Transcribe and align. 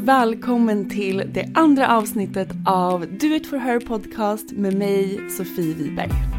Välkommen 0.00 0.88
till 0.88 1.22
det 1.32 1.50
andra 1.54 1.96
avsnittet 1.96 2.48
av 2.66 3.00
Do 3.00 3.26
It 3.26 3.46
For 3.46 3.56
Her 3.56 3.80
podcast 3.80 4.52
med 4.52 4.74
mig, 4.74 5.20
Sofie 5.30 5.74
Wiberg. 5.74 6.37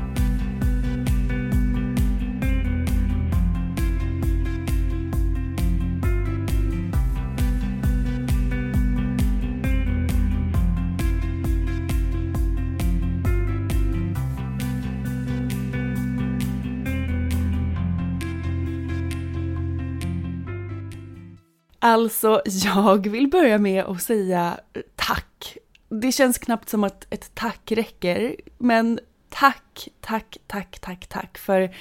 Alltså, 21.80 22.42
jag 22.46 23.08
vill 23.08 23.28
börja 23.28 23.58
med 23.58 23.84
att 23.84 24.02
säga 24.02 24.60
tack. 24.96 25.58
Det 25.90 26.12
känns 26.12 26.38
knappt 26.38 26.70
som 26.70 26.84
att 26.84 27.14
ett 27.14 27.36
tack 27.36 27.72
räcker, 27.72 28.36
men 28.58 29.00
tack, 29.30 29.88
tack, 30.02 30.38
tack, 30.48 30.80
tack, 30.80 31.08
tack 31.08 31.38
för 31.38 31.76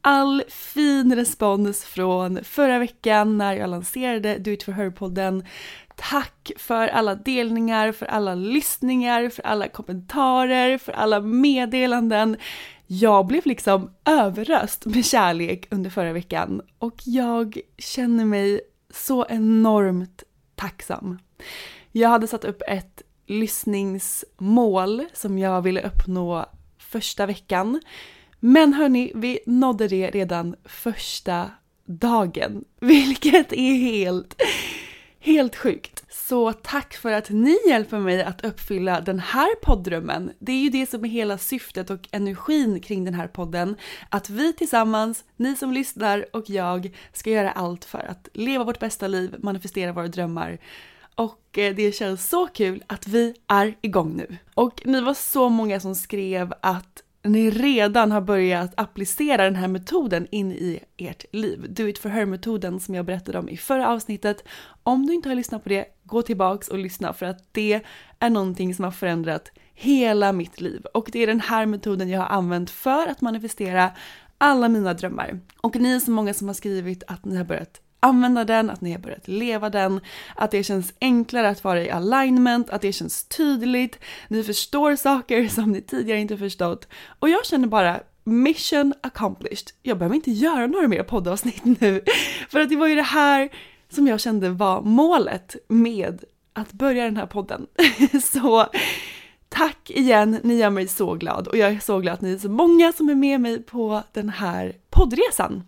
all 0.00 0.42
fin 0.48 1.14
respons 1.14 1.84
från 1.84 2.44
förra 2.44 2.78
veckan 2.78 3.38
när 3.38 3.52
jag 3.52 3.70
lanserade 3.70 4.38
Do 4.38 4.50
It 4.50 4.62
For 4.62 4.72
Her-podden. 4.72 5.44
Tack 5.96 6.50
för 6.56 6.88
alla 6.88 7.14
delningar, 7.14 7.92
för 7.92 8.06
alla 8.06 8.34
lyssningar, 8.34 9.28
för 9.28 9.46
alla 9.46 9.68
kommentarer, 9.68 10.78
för 10.78 10.92
alla 10.92 11.20
meddelanden. 11.20 12.36
Jag 12.86 13.26
blev 13.26 13.46
liksom 13.46 13.90
överröst 14.04 14.86
med 14.86 15.04
kärlek 15.04 15.66
under 15.70 15.90
förra 15.90 16.12
veckan 16.12 16.62
och 16.78 16.94
jag 17.04 17.58
känner 17.78 18.24
mig 18.24 18.60
så 18.92 19.26
enormt 19.28 20.22
tacksam. 20.54 21.18
Jag 21.92 22.08
hade 22.08 22.26
satt 22.26 22.44
upp 22.44 22.62
ett 22.68 23.02
lyssningsmål 23.26 25.04
som 25.12 25.38
jag 25.38 25.62
ville 25.62 25.82
uppnå 25.82 26.46
första 26.78 27.26
veckan. 27.26 27.80
Men 28.40 28.72
hörni, 28.72 29.12
vi 29.14 29.38
nådde 29.46 29.88
det 29.88 30.10
redan 30.10 30.56
första 30.64 31.50
dagen, 31.84 32.64
vilket 32.80 33.52
är 33.52 33.74
helt, 33.74 34.42
helt 35.22 35.56
sjukt. 35.56 36.04
Så 36.08 36.52
tack 36.52 36.94
för 36.94 37.12
att 37.12 37.30
ni 37.30 37.58
hjälper 37.68 37.98
mig 37.98 38.22
att 38.22 38.44
uppfylla 38.44 39.00
den 39.00 39.18
här 39.18 39.54
poddrömmen. 39.62 40.32
Det 40.38 40.52
är 40.52 40.60
ju 40.60 40.70
det 40.70 40.90
som 40.90 41.04
är 41.04 41.08
hela 41.08 41.38
syftet 41.38 41.90
och 41.90 42.08
energin 42.10 42.80
kring 42.80 43.04
den 43.04 43.14
här 43.14 43.28
podden. 43.28 43.76
Att 44.08 44.30
vi 44.30 44.52
tillsammans, 44.52 45.24
ni 45.36 45.56
som 45.56 45.72
lyssnar 45.72 46.26
och 46.32 46.50
jag, 46.50 46.96
ska 47.12 47.30
göra 47.30 47.50
allt 47.50 47.84
för 47.84 48.06
att 48.10 48.28
leva 48.32 48.64
vårt 48.64 48.80
bästa 48.80 49.08
liv, 49.08 49.34
manifestera 49.38 49.92
våra 49.92 50.08
drömmar 50.08 50.58
och 51.14 51.58
eh, 51.58 51.74
det 51.74 51.92
känns 51.92 52.28
så 52.28 52.46
kul 52.46 52.82
att 52.86 53.06
vi 53.06 53.34
är 53.46 53.74
igång 53.80 54.16
nu. 54.16 54.36
Och 54.54 54.82
ni 54.84 55.00
var 55.00 55.14
så 55.14 55.48
många 55.48 55.80
som 55.80 55.94
skrev 55.94 56.52
att 56.60 57.02
ni 57.24 57.50
redan 57.50 58.12
har 58.12 58.20
börjat 58.20 58.72
applicera 58.76 59.44
den 59.44 59.56
här 59.56 59.68
metoden 59.68 60.26
in 60.30 60.52
i 60.52 60.80
ert 60.96 61.24
liv. 61.32 61.66
Do 61.68 61.88
it 61.88 61.98
for 61.98 62.08
her-metoden 62.08 62.80
som 62.80 62.94
jag 62.94 63.04
berättade 63.04 63.38
om 63.38 63.48
i 63.48 63.56
förra 63.56 63.88
avsnittet. 63.88 64.44
Om 64.82 65.06
du 65.06 65.14
inte 65.14 65.28
har 65.28 65.36
lyssnat 65.36 65.62
på 65.62 65.68
det, 65.68 65.86
gå 66.04 66.22
tillbaks 66.22 66.68
och 66.68 66.78
lyssna 66.78 67.12
för 67.12 67.26
att 67.26 67.44
det 67.52 67.80
är 68.18 68.30
någonting 68.30 68.74
som 68.74 68.84
har 68.84 68.92
förändrat 68.92 69.50
hela 69.74 70.32
mitt 70.32 70.60
liv. 70.60 70.84
Och 70.94 71.08
det 71.12 71.18
är 71.18 71.26
den 71.26 71.40
här 71.40 71.66
metoden 71.66 72.08
jag 72.08 72.20
har 72.20 72.28
använt 72.28 72.70
för 72.70 73.06
att 73.06 73.20
manifestera 73.20 73.90
alla 74.38 74.68
mina 74.68 74.94
drömmar. 74.94 75.40
Och 75.60 75.76
ni 75.76 75.92
är 75.92 76.00
så 76.00 76.10
många 76.10 76.34
som 76.34 76.46
har 76.46 76.54
skrivit 76.54 77.02
att 77.06 77.24
ni 77.24 77.36
har 77.36 77.44
börjat 77.44 77.80
använda 78.02 78.44
den, 78.44 78.70
att 78.70 78.80
ni 78.80 78.92
har 78.92 78.98
börjat 78.98 79.28
leva 79.28 79.70
den, 79.70 80.00
att 80.36 80.50
det 80.50 80.62
känns 80.62 80.94
enklare 81.00 81.48
att 81.48 81.64
vara 81.64 81.82
i 81.82 81.90
alignment, 81.90 82.70
att 82.70 82.82
det 82.82 82.92
känns 82.92 83.24
tydligt, 83.24 83.98
ni 84.28 84.44
förstår 84.44 84.96
saker 84.96 85.48
som 85.48 85.72
ni 85.72 85.80
tidigare 85.80 86.20
inte 86.20 86.36
förstått. 86.36 86.88
Och 87.18 87.28
jag 87.28 87.46
känner 87.46 87.68
bara 87.68 88.00
mission 88.24 88.94
accomplished. 89.00 89.70
Jag 89.82 89.98
behöver 89.98 90.16
inte 90.16 90.30
göra 90.30 90.66
några 90.66 90.88
mer 90.88 91.02
poddavsnitt 91.02 91.64
nu. 91.64 92.00
För 92.48 92.60
att 92.60 92.68
det 92.68 92.76
var 92.76 92.86
ju 92.86 92.94
det 92.94 93.02
här 93.02 93.48
som 93.88 94.06
jag 94.06 94.20
kände 94.20 94.50
var 94.50 94.82
målet 94.82 95.56
med 95.68 96.24
att 96.52 96.72
börja 96.72 97.04
den 97.04 97.16
här 97.16 97.26
podden. 97.26 97.66
Så 98.22 98.66
tack 99.48 99.90
igen, 99.90 100.38
ni 100.42 100.54
gör 100.54 100.70
mig 100.70 100.88
så 100.88 101.14
glad 101.14 101.48
och 101.48 101.56
jag 101.56 101.70
är 101.70 101.80
så 101.80 101.98
glad 101.98 102.14
att 102.14 102.20
ni 102.20 102.32
är 102.32 102.38
så 102.38 102.48
många 102.48 102.92
som 102.92 103.08
är 103.08 103.14
med 103.14 103.40
mig 103.40 103.62
på 103.62 104.02
den 104.12 104.28
här 104.28 104.76
poddresan. 104.90 105.62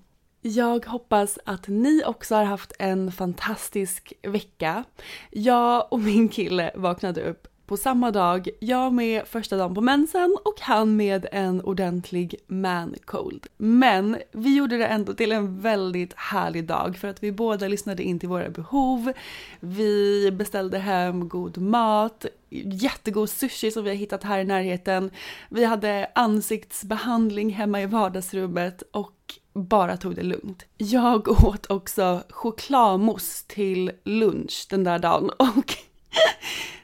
Jag 0.47 0.87
hoppas 0.87 1.39
att 1.45 1.69
ni 1.69 2.03
också 2.05 2.35
har 2.35 2.45
haft 2.45 2.73
en 2.79 3.13
fantastisk 3.13 4.13
vecka. 4.23 4.85
Jag 5.31 5.93
och 5.93 6.01
min 6.01 6.29
kille 6.29 6.71
vaknade 6.75 7.23
upp 7.23 7.49
på 7.67 7.77
samma 7.77 8.11
dag, 8.11 8.49
jag 8.61 8.93
med 8.93 9.27
första 9.27 9.57
dagen 9.57 9.75
på 9.75 9.81
mensen 9.81 10.37
och 10.45 10.61
han 10.61 10.97
med 10.97 11.27
en 11.33 11.61
ordentlig 11.61 12.35
man 12.47 12.95
cold. 13.05 13.47
Men 13.57 14.17
vi 14.33 14.57
gjorde 14.57 14.79
det 14.79 14.87
ändå 14.87 15.15
till 15.15 15.33
en 15.33 15.61
väldigt 15.61 16.15
härlig 16.17 16.65
dag 16.65 16.97
för 16.97 17.09
att 17.09 17.23
vi 17.23 17.33
båda 17.33 17.69
lyssnade 17.69 18.03
in 18.03 18.19
till 18.19 18.29
våra 18.29 18.51
behov. 18.51 19.13
Vi 19.61 20.31
beställde 20.33 20.79
hem 20.79 21.29
god 21.29 21.59
mat, 21.59 22.27
jättegod 22.51 23.31
sushi 23.31 23.71
som 23.71 23.85
vi 23.85 23.91
har 23.91 23.97
hittat 23.97 24.25
här 24.25 24.39
i 24.39 24.45
närheten. 24.45 25.11
Vi 25.49 25.65
hade 25.65 26.11
ansiktsbehandling 26.15 27.51
hemma 27.51 27.83
i 27.83 27.87
vardagsrummet 27.87 28.83
och 28.91 29.15
bara 29.55 29.97
tog 29.97 30.15
det 30.15 30.23
lugnt. 30.23 30.65
Jag 30.77 31.29
åt 31.45 31.71
också 31.71 32.23
chokladmousse 32.31 33.45
till 33.49 33.93
lunch 34.05 34.67
den 34.71 34.85
där 34.85 34.99
dagen 34.99 35.31
och 35.39 35.75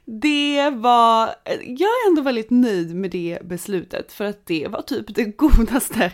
det 0.04 0.70
var, 0.70 1.34
jag 1.64 1.80
är 1.80 2.08
ändå 2.08 2.22
väldigt 2.22 2.50
nöjd 2.50 2.96
med 2.96 3.10
det 3.10 3.38
beslutet 3.44 4.12
för 4.12 4.24
att 4.24 4.46
det 4.46 4.68
var 4.68 4.82
typ 4.82 5.14
det 5.14 5.24
godaste 5.36 6.12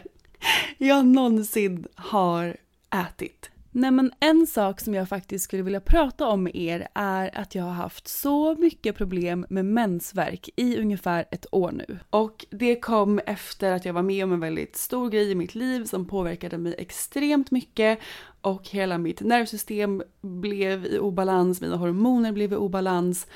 jag 0.79 1.07
någonsin 1.07 1.87
har 1.95 2.57
ätit. 2.91 3.51
Nej 3.79 3.91
men 3.91 4.13
en 4.21 4.47
sak 4.47 4.81
som 4.81 4.95
jag 4.95 5.09
faktiskt 5.09 5.45
skulle 5.45 5.63
vilja 5.63 5.81
prata 5.81 6.27
om 6.27 6.43
med 6.43 6.57
er 6.57 6.89
är 6.95 7.39
att 7.39 7.55
jag 7.55 7.65
har 7.65 7.73
haft 7.73 8.09
så 8.09 8.55
mycket 8.55 8.97
problem 8.97 9.47
med 9.51 9.65
mensvärk 9.65 10.49
i 10.57 10.79
ungefär 10.79 11.25
ett 11.31 11.47
år 11.53 11.73
nu. 11.73 11.99
Och 12.11 12.47
det 12.51 12.77
kom 12.77 13.19
efter 13.27 13.73
att 13.73 13.85
jag 13.85 13.93
var 13.93 14.03
med 14.03 14.25
om 14.25 14.33
en 14.33 14.41
väldigt 14.41 14.77
stor 14.77 15.11
grej 15.11 15.31
i 15.31 15.35
mitt 15.35 15.55
liv 15.55 15.85
som 15.85 16.09
påverkade 16.09 16.59
mig 16.59 16.75
extremt 16.79 17.51
mycket 17.51 17.99
och 18.41 18.69
hela 18.69 18.99
mitt 18.99 19.21
nervsystem 19.21 20.03
blev 20.21 20.87
i 20.87 20.99
obalans, 20.99 21.61
mina 21.61 21.77
hormoner 21.77 22.33
blev 22.33 22.53
i 22.53 22.57
obalans 22.57 23.27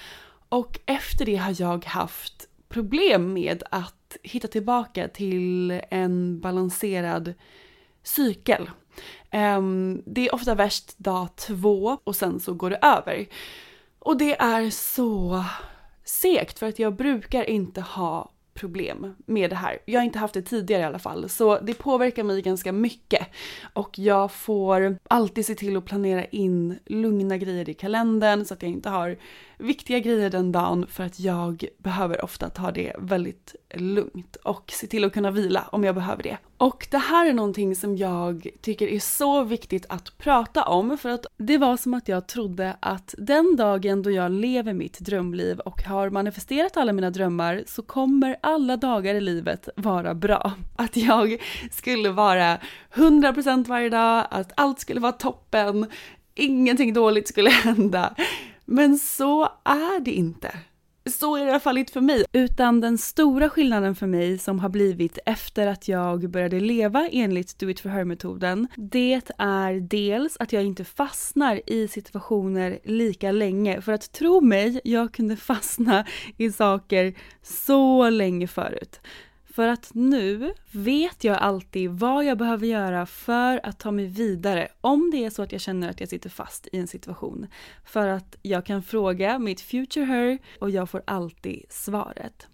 och 0.49 0.81
efter 0.87 1.27
det 1.27 1.37
har 1.37 1.55
jag 1.59 1.85
haft 1.85 2.49
problem 2.69 3.33
med 3.33 3.63
att 3.71 4.17
hitta 4.23 4.49
tillbaka 4.49 5.09
till 5.09 5.81
en 5.91 6.41
balanserad 6.41 7.35
cykel. 8.03 8.71
Um, 9.33 10.03
det 10.07 10.29
är 10.29 10.35
ofta 10.35 10.55
värst 10.55 10.99
dag 10.99 11.37
två 11.37 11.99
och 12.05 12.17
sen 12.17 12.41
så 12.41 12.55
går 12.55 12.71
det 12.71 12.79
över. 12.83 13.27
Och 13.99 14.17
det 14.19 14.41
är 14.41 14.71
så 14.71 15.45
segt 16.05 16.59
för 16.59 16.69
att 16.69 16.79
jag 16.79 16.97
brukar 16.97 17.51
inte 17.51 17.81
ha 17.81 18.31
problem 18.55 19.15
med 19.27 19.51
det 19.51 19.57
här. 19.57 19.79
Jag 19.85 20.01
har 20.01 20.05
inte 20.05 20.19
haft 20.19 20.35
det 20.35 20.43
tidigare 20.43 20.83
i 20.83 20.85
alla 20.85 20.99
fall, 20.99 21.29
så 21.29 21.59
det 21.59 21.75
påverkar 21.75 22.25
mig 22.25 22.43
ganska 22.43 22.73
mycket. 22.73 23.27
Och 23.73 23.99
jag 23.99 24.33
får 24.33 24.99
alltid 25.09 25.47
se 25.47 25.55
till 25.55 25.77
att 25.77 25.85
planera 25.85 26.25
in 26.25 26.79
lugna 26.87 27.37
grejer 27.37 27.69
i 27.69 27.75
kalendern 27.75 28.45
så 28.45 28.55
att 28.55 28.63
jag 28.63 28.71
inte 28.71 28.89
har 28.89 29.17
viktiga 29.59 29.99
grejer 29.99 30.31
den 30.31 30.53
dagen 30.53 30.87
för 30.87 31.05
att 31.05 31.21
jag 31.21 31.65
behöver 31.79 32.25
ofta 32.25 32.49
ta 32.49 32.71
det 32.71 32.93
väldigt 32.99 33.55
lugnt 33.75 34.37
och 34.37 34.71
se 34.71 34.87
till 34.87 35.05
att 35.05 35.13
kunna 35.13 35.31
vila 35.31 35.69
om 35.73 35.85
jag 35.85 35.95
behöver 35.95 36.23
det. 36.23 36.39
Och 36.61 36.87
det 36.91 36.99
här 36.99 37.27
är 37.27 37.33
någonting 37.33 37.77
som 37.77 37.97
jag 37.97 38.47
tycker 38.61 38.89
är 38.89 39.01
så 39.01 39.45
viktigt 39.45 39.87
att 39.89 40.19
prata 40.19 40.63
om 40.65 40.99
för 40.99 41.09
att 41.09 41.27
det 41.37 41.59
var 41.59 41.77
som 41.77 41.95
att 41.95 42.09
jag 42.09 42.27
trodde 42.27 42.77
att 42.81 43.15
den 43.19 43.57
dagen 43.57 44.03
då 44.03 44.11
jag 44.11 44.33
lever 44.33 44.73
mitt 44.73 44.99
drömliv 44.99 45.61
och 45.61 45.83
har 45.83 46.11
manifesterat 46.11 46.77
alla 46.77 46.93
mina 46.93 47.11
drömmar 47.11 47.63
så 47.67 47.83
kommer 47.83 48.37
alla 48.41 48.77
dagar 48.77 49.15
i 49.15 49.21
livet 49.21 49.69
vara 49.77 50.15
bra. 50.15 50.53
Att 50.77 50.97
jag 50.97 51.43
skulle 51.71 52.11
vara 52.11 52.59
100% 52.95 53.67
varje 53.67 53.89
dag, 53.89 54.27
att 54.31 54.53
allt 54.57 54.81
skulle 54.81 55.01
vara 55.01 55.13
toppen, 55.13 55.87
ingenting 56.35 56.93
dåligt 56.93 57.29
skulle 57.29 57.51
hända. 57.51 58.15
Men 58.65 58.99
så 58.99 59.45
är 59.65 60.01
det 60.01 60.13
inte. 60.13 60.53
Så 61.11 61.37
är 61.37 61.41
det 61.41 61.47
i 61.47 61.51
alla 61.51 61.61
fall 61.61 61.79
inte 61.79 61.93
för 61.93 62.01
mig. 62.01 62.25
Utan 62.33 62.81
den 62.81 62.99
stora 62.99 63.51
skillnaden 63.51 63.95
för 63.95 64.07
mig 64.07 64.39
som 64.39 64.59
har 64.59 64.69
blivit 64.69 65.19
efter 65.27 65.67
att 65.67 65.89
jag 65.89 66.31
började 66.31 66.61
leva 66.61 67.09
enligt 67.09 67.59
Do 67.59 67.71
It 67.71 67.81
For 67.81 67.89
Her-metoden, 67.89 68.67
det 68.77 69.21
är 69.39 69.81
dels 69.81 70.37
att 70.41 70.53
jag 70.53 70.65
inte 70.65 70.85
fastnar 70.85 71.61
i 71.67 71.89
situationer 71.89 72.79
lika 72.85 73.33
länge. 73.33 73.81
För 73.81 73.93
att 73.93 74.13
tro 74.13 74.41
mig, 74.41 74.81
jag 74.85 75.13
kunde 75.13 75.37
fastna 75.37 76.05
i 76.37 76.53
saker 76.53 77.15
så 77.43 78.11
länge 78.11 78.47
förut. 78.47 79.01
För 79.55 79.69
att 79.69 79.91
nu 79.95 80.55
vet 80.71 81.25
jag 81.25 81.37
alltid 81.37 81.91
vad 81.91 82.25
jag 82.25 82.39
behöver 82.39 82.67
göra 82.67 83.07
för 83.07 83.67
att 83.67 83.79
ta 83.79 83.91
mig 83.91 84.07
vidare 84.07 84.69
om 84.81 85.11
det 85.13 85.25
är 85.25 85.31
så 85.31 85.43
att 85.43 85.53
jag 85.53 85.61
känner 85.61 85.91
att 85.91 86.01
jag 86.01 86.09
sitter 86.09 86.31
fast 86.31 86.69
i 86.73 86.79
en 86.79 86.87
situation. 86.87 87.47
För 87.85 88.09
att 88.09 88.37
jag 88.43 88.67
kan 88.67 88.83
fråga 88.83 89.39
mitt 89.39 89.61
future 89.61 90.05
her 90.05 90.39
och 90.61 90.71
jag 90.71 90.91
får 90.91 91.03
alltid 91.05 91.65
svaret. 91.69 92.49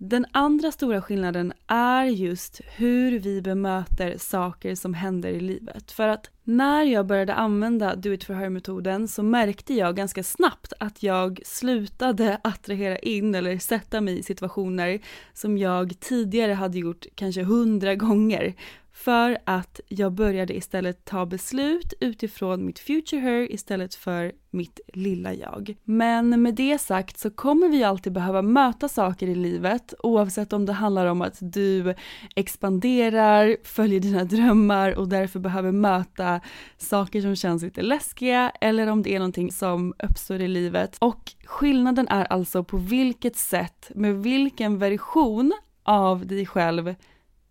Den 0.00 0.26
andra 0.32 0.72
stora 0.72 1.02
skillnaden 1.02 1.52
är 1.66 2.04
just 2.04 2.60
hur 2.76 3.18
vi 3.18 3.42
bemöter 3.42 4.18
saker 4.18 4.74
som 4.74 4.94
händer 4.94 5.28
i 5.28 5.40
livet. 5.40 5.92
För 5.92 6.08
att 6.08 6.30
när 6.44 6.82
jag 6.82 7.06
började 7.06 7.34
använda 7.34 7.96
do 7.96 8.12
it 8.12 8.24
for 8.24 8.34
her-metoden 8.34 9.08
så 9.08 9.22
märkte 9.22 9.74
jag 9.74 9.96
ganska 9.96 10.22
snabbt 10.22 10.72
att 10.80 11.02
jag 11.02 11.40
slutade 11.44 12.40
attrahera 12.44 12.98
in 12.98 13.34
eller 13.34 13.58
sätta 13.58 14.00
mig 14.00 14.18
i 14.18 14.22
situationer 14.22 15.00
som 15.32 15.58
jag 15.58 16.00
tidigare 16.00 16.52
hade 16.52 16.78
gjort 16.78 17.06
kanske 17.14 17.42
hundra 17.42 17.94
gånger 17.94 18.54
för 18.98 19.38
att 19.44 19.80
jag 19.88 20.12
började 20.12 20.56
istället 20.56 21.04
ta 21.04 21.26
beslut 21.26 21.94
utifrån 22.00 22.66
mitt 22.66 22.78
future 22.78 23.20
her 23.20 23.52
istället 23.52 23.94
för 23.94 24.32
mitt 24.50 24.80
lilla 24.92 25.34
jag. 25.34 25.74
Men 25.84 26.42
med 26.42 26.54
det 26.54 26.78
sagt 26.78 27.18
så 27.18 27.30
kommer 27.30 27.68
vi 27.68 27.84
alltid 27.84 28.12
behöva 28.12 28.42
möta 28.42 28.88
saker 28.88 29.26
i 29.26 29.34
livet 29.34 29.94
oavsett 29.98 30.52
om 30.52 30.66
det 30.66 30.72
handlar 30.72 31.06
om 31.06 31.22
att 31.22 31.38
du 31.40 31.94
expanderar, 32.36 33.56
följer 33.64 34.00
dina 34.00 34.24
drömmar 34.24 34.92
och 34.92 35.08
därför 35.08 35.40
behöver 35.40 35.72
möta 35.72 36.40
saker 36.76 37.20
som 37.20 37.36
känns 37.36 37.62
lite 37.62 37.82
läskiga 37.82 38.52
eller 38.60 38.86
om 38.86 39.02
det 39.02 39.14
är 39.14 39.18
någonting 39.18 39.52
som 39.52 39.94
uppstår 39.98 40.40
i 40.40 40.48
livet. 40.48 40.96
Och 41.00 41.32
skillnaden 41.44 42.08
är 42.08 42.24
alltså 42.24 42.64
på 42.64 42.76
vilket 42.76 43.36
sätt, 43.36 43.90
med 43.94 44.22
vilken 44.22 44.78
version 44.78 45.52
av 45.82 46.26
dig 46.26 46.46
själv 46.46 46.94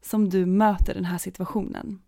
som 0.01 0.29
du 0.29 0.45
möter 0.45 0.93
den 0.93 1.05
här 1.05 1.17
situationen. 1.17 1.99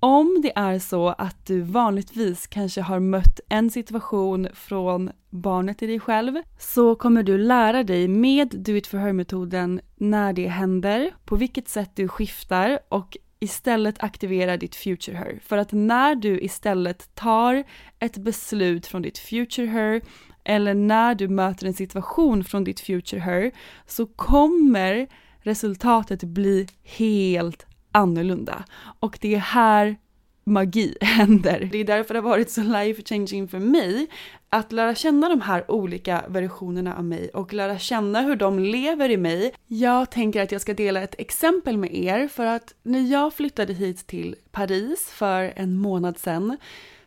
Om 0.00 0.40
det 0.42 0.52
är 0.56 0.78
så 0.78 1.08
att 1.08 1.46
du 1.46 1.60
vanligtvis 1.60 2.46
kanske 2.46 2.80
har 2.80 3.00
mött 3.00 3.40
en 3.48 3.70
situation 3.70 4.48
från 4.54 5.10
barnet 5.30 5.82
i 5.82 5.86
dig 5.86 6.00
själv 6.00 6.34
så 6.58 6.94
kommer 6.94 7.22
du 7.22 7.38
lära 7.38 7.84
dig 7.84 8.08
med 8.08 8.48
Do 8.48 8.72
It 8.72 8.86
For 8.86 8.98
Her-metoden 8.98 9.80
när 9.96 10.32
det 10.32 10.48
händer, 10.48 11.10
på 11.24 11.36
vilket 11.36 11.68
sätt 11.68 11.90
du 11.94 12.08
skiftar 12.08 12.78
och 12.88 13.16
istället 13.40 14.02
aktivera 14.02 14.56
ditt 14.56 14.76
future 14.76 15.16
her. 15.16 15.40
För 15.42 15.58
att 15.58 15.72
när 15.72 16.14
du 16.14 16.40
istället 16.40 17.14
tar 17.14 17.64
ett 17.98 18.16
beslut 18.16 18.86
från 18.86 19.02
ditt 19.02 19.18
future 19.18 19.66
her 19.66 20.02
eller 20.44 20.74
när 20.74 21.14
du 21.14 21.28
möter 21.28 21.66
en 21.66 21.74
situation 21.74 22.44
från 22.44 22.64
ditt 22.64 22.80
future 22.80 23.20
her 23.20 23.52
så 23.86 24.06
kommer 24.06 25.08
resultatet 25.44 26.22
blir 26.22 26.66
helt 26.82 27.66
annorlunda. 27.92 28.64
Och 29.00 29.18
det 29.20 29.34
är 29.34 29.38
här 29.38 29.96
magi 30.44 30.96
händer. 31.00 31.68
Det 31.72 31.78
är 31.78 31.84
därför 31.84 32.14
det 32.14 32.20
har 32.20 32.28
varit 32.30 32.50
så 32.50 32.62
life 32.62 33.02
changing 33.02 33.48
för 33.48 33.58
mig 33.58 34.06
att 34.48 34.72
lära 34.72 34.94
känna 34.94 35.28
de 35.28 35.40
här 35.40 35.70
olika 35.70 36.24
versionerna 36.28 36.96
av 36.96 37.04
mig 37.04 37.28
och 37.28 37.52
lära 37.52 37.78
känna 37.78 38.20
hur 38.20 38.36
de 38.36 38.58
lever 38.58 39.10
i 39.10 39.16
mig. 39.16 39.54
Jag 39.66 40.10
tänker 40.10 40.42
att 40.42 40.52
jag 40.52 40.60
ska 40.60 40.74
dela 40.74 41.02
ett 41.02 41.14
exempel 41.18 41.78
med 41.78 41.94
er 41.94 42.28
för 42.28 42.46
att 42.46 42.74
när 42.82 43.00
jag 43.00 43.34
flyttade 43.34 43.72
hit 43.72 44.06
till 44.06 44.36
Paris 44.50 45.10
för 45.10 45.52
en 45.56 45.78
månad 45.78 46.18
sedan 46.18 46.56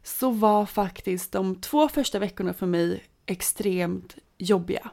så 0.04 0.32
var 0.32 0.66
faktiskt 0.66 1.32
de 1.32 1.56
två 1.56 1.90
första 1.90 2.20
veckorna 2.20 2.54
för 2.54 2.66
mig 2.66 3.04
extremt 3.26 4.16
jobbiga. 4.38 4.90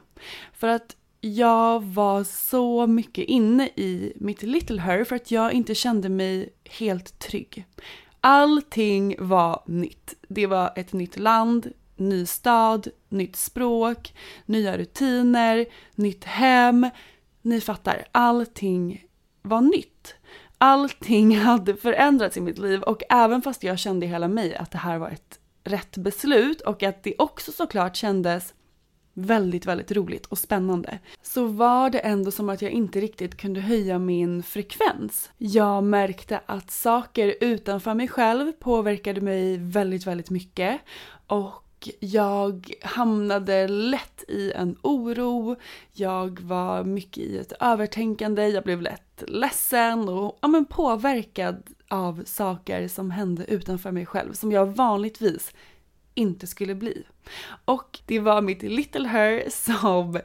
För 0.53 0.67
att 0.67 0.95
jag 1.25 1.83
var 1.83 2.23
så 2.23 2.87
mycket 2.87 3.25
inne 3.25 3.67
i 3.67 4.13
mitt 4.15 4.43
little 4.43 4.81
her 4.81 5.03
för 5.03 5.15
att 5.15 5.31
jag 5.31 5.53
inte 5.53 5.75
kände 5.75 6.09
mig 6.09 6.49
helt 6.69 7.19
trygg. 7.19 7.65
Allting 8.21 9.15
var 9.19 9.63
nytt. 9.65 10.13
Det 10.27 10.47
var 10.47 10.73
ett 10.75 10.93
nytt 10.93 11.19
land, 11.19 11.71
ny 11.95 12.25
stad, 12.25 12.87
nytt 13.09 13.35
språk, 13.35 14.13
nya 14.45 14.77
rutiner, 14.77 15.65
nytt 15.95 16.23
hem. 16.23 16.89
Ni 17.41 17.61
fattar, 17.61 18.05
allting 18.11 19.05
var 19.41 19.61
nytt. 19.61 20.15
Allting 20.57 21.37
hade 21.39 21.75
förändrats 21.75 22.37
i 22.37 22.41
mitt 22.41 22.57
liv 22.57 22.81
och 22.81 23.03
även 23.09 23.41
fast 23.41 23.63
jag 23.63 23.79
kände 23.79 24.05
i 24.05 24.09
hela 24.09 24.27
mig 24.27 24.55
att 24.55 24.71
det 24.71 24.77
här 24.77 24.97
var 24.97 25.09
ett 25.09 25.39
rätt 25.63 25.97
beslut 25.97 26.61
och 26.61 26.83
att 26.83 27.03
det 27.03 27.15
också 27.17 27.51
såklart 27.51 27.95
kändes 27.95 28.53
väldigt, 29.15 29.65
väldigt 29.65 29.91
roligt 29.91 30.25
och 30.25 30.37
spännande. 30.37 30.99
Så 31.21 31.45
var 31.47 31.89
det 31.89 31.99
ändå 31.99 32.31
som 32.31 32.49
att 32.49 32.61
jag 32.61 32.71
inte 32.71 32.99
riktigt 32.99 33.37
kunde 33.37 33.61
höja 33.61 33.99
min 33.99 34.43
frekvens. 34.43 35.29
Jag 35.37 35.83
märkte 35.83 36.41
att 36.45 36.71
saker 36.71 37.35
utanför 37.41 37.93
mig 37.93 38.07
själv 38.07 38.51
påverkade 38.51 39.21
mig 39.21 39.57
väldigt, 39.57 40.07
väldigt 40.07 40.29
mycket. 40.29 40.81
Och 41.27 41.61
jag 41.99 42.73
hamnade 42.81 43.67
lätt 43.67 44.23
i 44.27 44.51
en 44.51 44.75
oro, 44.81 45.55
jag 45.93 46.39
var 46.39 46.83
mycket 46.83 47.17
i 47.17 47.37
ett 47.37 47.53
övertänkande, 47.59 48.47
jag 48.47 48.63
blev 48.63 48.81
lätt 48.81 49.23
ledsen 49.27 50.09
och 50.09 50.39
ja, 50.41 50.47
men 50.47 50.65
påverkad 50.65 51.63
av 51.87 52.23
saker 52.25 52.87
som 52.87 53.11
hände 53.11 53.45
utanför 53.45 53.91
mig 53.91 54.05
själv 54.05 54.33
som 54.33 54.51
jag 54.51 54.65
vanligtvis 54.65 55.53
inte 56.15 56.47
skulle 56.47 56.75
bli. 56.75 57.03
Och 57.65 57.99
det 58.05 58.19
var 58.19 58.41
mitt 58.41 58.63
little 58.63 59.07
her 59.07 59.43
som 59.49 60.19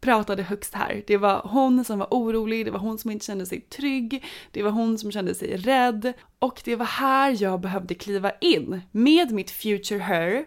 pratade 0.00 0.42
högst 0.42 0.74
här. 0.74 1.02
Det 1.06 1.16
var 1.16 1.40
hon 1.44 1.84
som 1.84 1.98
var 1.98 2.08
orolig, 2.10 2.66
det 2.66 2.70
var 2.70 2.78
hon 2.78 2.98
som 2.98 3.10
inte 3.10 3.26
kände 3.26 3.46
sig 3.46 3.60
trygg, 3.60 4.24
det 4.50 4.62
var 4.62 4.70
hon 4.70 4.98
som 4.98 5.12
kände 5.12 5.34
sig 5.34 5.56
rädd 5.56 6.12
och 6.38 6.62
det 6.64 6.76
var 6.76 6.86
här 6.86 7.42
jag 7.42 7.60
behövde 7.60 7.94
kliva 7.94 8.32
in 8.40 8.80
med 8.90 9.32
mitt 9.32 9.50
future 9.50 9.98
her 9.98 10.44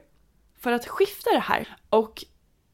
för 0.59 0.71
att 0.71 0.87
skifta 0.87 1.29
det 1.33 1.39
här. 1.39 1.77
Och 1.89 2.23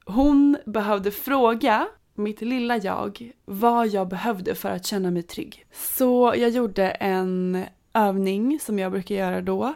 hon 0.05 0.57
behövde 0.65 1.11
fråga 1.11 1.87
mitt 2.15 2.41
lilla 2.41 2.77
jag 2.77 3.31
vad 3.45 3.87
jag 3.87 4.07
behövde 4.07 4.55
för 4.55 4.69
att 4.69 4.85
känna 4.85 5.11
mig 5.11 5.23
trygg. 5.23 5.65
Så 5.71 6.33
jag 6.37 6.49
gjorde 6.49 6.89
en 6.89 7.65
övning 7.93 8.59
som 8.59 8.79
jag 8.79 8.91
brukar 8.91 9.15
göra 9.15 9.41
då 9.41 9.73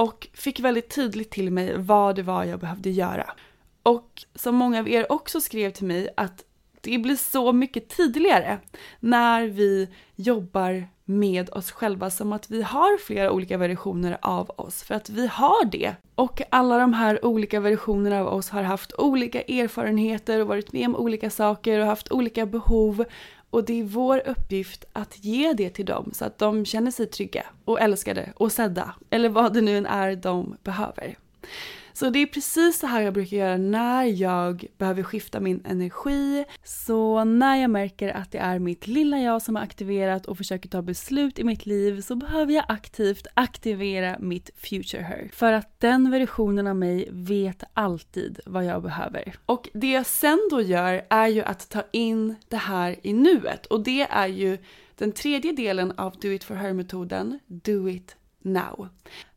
och 0.00 0.28
fick 0.34 0.60
väldigt 0.60 0.94
tydligt 0.94 1.30
till 1.30 1.50
mig 1.50 1.78
vad 1.78 2.16
det 2.16 2.22
var 2.22 2.44
jag 2.44 2.60
behövde 2.60 2.90
göra. 2.90 3.30
Och 3.82 4.24
som 4.34 4.54
många 4.54 4.78
av 4.78 4.88
er 4.88 5.12
också 5.12 5.40
skrev 5.40 5.70
till 5.70 5.86
mig 5.86 6.08
att 6.16 6.44
det 6.80 6.98
blir 6.98 7.16
så 7.16 7.52
mycket 7.52 7.96
tydligare 7.96 8.58
när 9.00 9.46
vi 9.46 9.88
jobbar 10.16 10.88
med 11.04 11.50
oss 11.50 11.70
själva 11.70 12.10
som 12.10 12.32
att 12.32 12.50
vi 12.50 12.62
har 12.62 12.98
flera 12.98 13.32
olika 13.32 13.56
versioner 13.56 14.18
av 14.22 14.50
oss 14.56 14.82
för 14.82 14.94
att 14.94 15.10
vi 15.10 15.26
har 15.26 15.64
det. 15.64 15.94
Och 16.14 16.42
alla 16.50 16.78
de 16.78 16.92
här 16.92 17.24
olika 17.24 17.60
versionerna 17.60 18.20
av 18.20 18.26
oss 18.26 18.50
har 18.50 18.62
haft 18.62 18.92
olika 18.92 19.42
erfarenheter 19.42 20.40
och 20.40 20.46
varit 20.46 20.72
med 20.72 20.86
om 20.86 20.96
olika 20.96 21.30
saker 21.30 21.80
och 21.80 21.86
haft 21.86 22.12
olika 22.12 22.46
behov 22.46 23.04
och 23.50 23.64
det 23.64 23.80
är 23.80 23.84
vår 23.84 24.22
uppgift 24.26 24.84
att 24.92 25.24
ge 25.24 25.52
det 25.52 25.70
till 25.70 25.86
dem 25.86 26.10
så 26.12 26.24
att 26.24 26.38
de 26.38 26.64
känner 26.64 26.90
sig 26.90 27.06
trygga 27.06 27.46
och 27.64 27.80
älskade 27.80 28.32
och 28.36 28.52
sedda. 28.52 28.94
Eller 29.10 29.28
vad 29.28 29.54
det 29.54 29.60
nu 29.60 29.78
än 29.78 29.86
är 29.86 30.16
de 30.16 30.56
behöver. 30.62 31.18
Så 32.00 32.10
det 32.10 32.18
är 32.18 32.26
precis 32.26 32.78
så 32.78 32.86
här 32.86 33.00
jag 33.00 33.14
brukar 33.14 33.36
göra 33.36 33.56
när 33.56 34.04
jag 34.04 34.66
behöver 34.78 35.02
skifta 35.02 35.40
min 35.40 35.62
energi. 35.64 36.44
Så 36.64 37.24
när 37.24 37.56
jag 37.56 37.70
märker 37.70 38.08
att 38.08 38.32
det 38.32 38.38
är 38.38 38.58
mitt 38.58 38.86
lilla 38.86 39.18
jag 39.18 39.42
som 39.42 39.56
är 39.56 39.60
aktiverat 39.60 40.26
och 40.26 40.36
försöker 40.36 40.68
ta 40.68 40.82
beslut 40.82 41.38
i 41.38 41.44
mitt 41.44 41.66
liv 41.66 42.00
så 42.00 42.14
behöver 42.14 42.52
jag 42.52 42.64
aktivt 42.68 43.26
aktivera 43.34 44.16
mitt 44.18 44.50
future 44.56 45.02
her. 45.02 45.30
För 45.32 45.52
att 45.52 45.80
den 45.80 46.10
versionen 46.10 46.66
av 46.66 46.76
mig 46.76 47.08
vet 47.10 47.64
alltid 47.74 48.40
vad 48.46 48.64
jag 48.64 48.82
behöver. 48.82 49.34
Och 49.46 49.68
det 49.72 49.90
jag 49.90 50.06
sen 50.06 50.48
då 50.50 50.60
gör 50.60 51.06
är 51.10 51.28
ju 51.28 51.42
att 51.42 51.68
ta 51.68 51.82
in 51.92 52.34
det 52.48 52.56
här 52.56 52.96
i 53.02 53.12
nuet 53.12 53.66
och 53.66 53.80
det 53.80 54.02
är 54.02 54.28
ju 54.28 54.58
den 54.94 55.12
tredje 55.12 55.52
delen 55.52 55.92
av 55.96 56.16
Do 56.20 56.28
It 56.28 56.44
For 56.44 56.54
Her-metoden, 56.54 57.38
Do 57.46 57.88
It 57.88 58.16
now. 58.42 58.88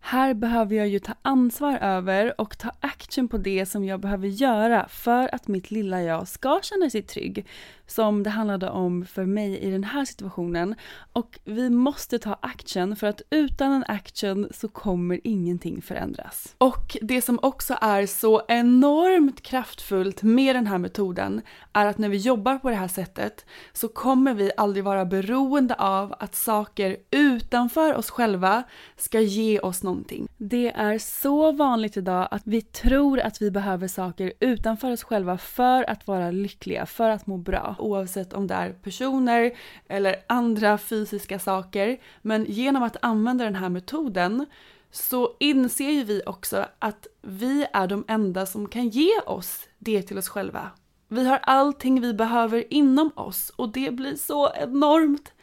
Här 0.06 0.34
behöver 0.34 0.76
jag 0.76 0.88
ju 0.88 1.00
ta 1.00 1.14
ansvar 1.22 1.78
över 1.78 2.42
och 2.42 2.58
ta 2.58 2.72
action 2.80 3.28
på 3.28 3.38
det 3.38 3.66
som 3.66 3.86
jag 3.86 4.00
behöver 4.00 4.28
göra 4.28 4.88
för 4.90 5.36
att 5.36 5.48
mitt 5.48 5.72
lilla 5.72 6.02
jag 6.02 6.28
ska 6.28 6.60
känna 6.64 6.90
sig 6.90 7.02
trygg. 7.02 7.46
Som 7.88 8.24
det 8.24 8.30
handlade 8.30 8.70
om 8.70 9.06
för 9.06 9.26
mig 9.26 9.58
i 9.58 9.72
den 9.72 9.84
här 9.84 10.06
situationen. 10.06 10.76
Och 11.14 11.40
vi 11.44 11.70
måste 11.70 12.20
ta 12.20 12.38
action 12.42 12.96
för 12.96 13.08
att 13.08 13.22
utan 13.30 13.72
en 13.72 13.84
action 13.88 14.48
så 14.52 14.68
kommer 14.68 15.20
ingenting 15.24 15.82
förändras. 15.82 16.56
Och 16.58 16.98
det 17.02 17.22
som 17.22 17.40
också 17.42 17.78
är 17.82 18.06
så 18.06 18.42
enormt 18.48 19.42
kraftfullt 19.42 20.24
med 20.24 20.56
den 20.56 20.68
här 20.68 20.78
metoden 20.78 21.42
är 21.74 21.86
att 21.86 21.98
när 21.98 22.10
vi 22.10 22.18
jobbar 22.18 22.58
på 22.58 22.70
det 22.70 22.76
här 22.76 22.88
sättet 22.88 23.46
så 23.74 23.88
kommer 23.88 24.34
vi 24.34 24.52
aldrig 24.58 24.84
vara 24.84 25.06
beroende 25.06 25.76
av 25.76 26.16
att 26.20 26.36
saker 26.36 26.98
utanför 27.12 27.94
oss 27.94 28.10
själva 28.10 28.64
ska 28.98 29.20
ge 29.20 29.60
oss 29.60 29.84
någon 29.84 29.93
någonting. 29.94 30.28
Det 30.38 30.72
är 30.76 30.98
så 30.98 31.52
vanligt 31.52 31.98
idag 31.98 32.28
att 32.32 32.42
vi 32.46 32.62
tror 32.62 33.20
att 33.20 33.42
vi 33.42 33.52
behöver 33.52 33.88
saker 33.88 34.34
utanför 34.40 34.92
oss 34.92 35.04
själva 35.04 35.38
för 35.38 35.90
att 35.90 36.08
vara 36.08 36.32
lyckliga, 36.32 36.86
för 36.86 37.10
att 37.10 37.28
må 37.28 37.38
bra. 37.38 37.76
Oavsett 37.80 38.34
om 38.34 38.48
det 38.48 38.54
är 38.54 38.70
personer 38.72 39.52
eller 39.88 40.16
andra 40.28 40.78
fysiska 40.78 41.40
saker. 41.40 41.98
Men 42.22 42.46
genom 42.46 42.84
att 42.84 42.98
använda 43.02 43.44
den 43.44 43.56
här 43.56 43.70
metoden 43.70 44.46
så 44.92 45.36
inser 45.40 45.90
ju 45.90 46.04
vi 46.04 46.22
också 46.26 46.66
att 46.80 47.08
vi 47.22 47.66
är 47.74 47.88
de 47.88 48.06
enda 48.08 48.46
som 48.46 48.70
kan 48.70 48.90
ge 48.90 49.20
oss 49.26 49.68
det 49.80 50.02
till 50.02 50.18
oss 50.18 50.30
själva. 50.30 50.72
Vi 51.08 51.28
har 51.28 51.40
allting 51.44 52.02
vi 52.02 52.14
behöver 52.14 52.74
inom 52.74 53.12
oss 53.16 53.50
och 53.56 53.72
det 53.72 53.92
blir 53.92 54.16
så 54.16 54.54
enormt 54.56 55.34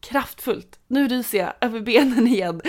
kraftfullt. 0.00 0.78
Nu 0.86 1.08
ryser 1.08 1.38
jag 1.38 1.52
över 1.60 1.80
benen 1.80 2.26
igen. 2.26 2.60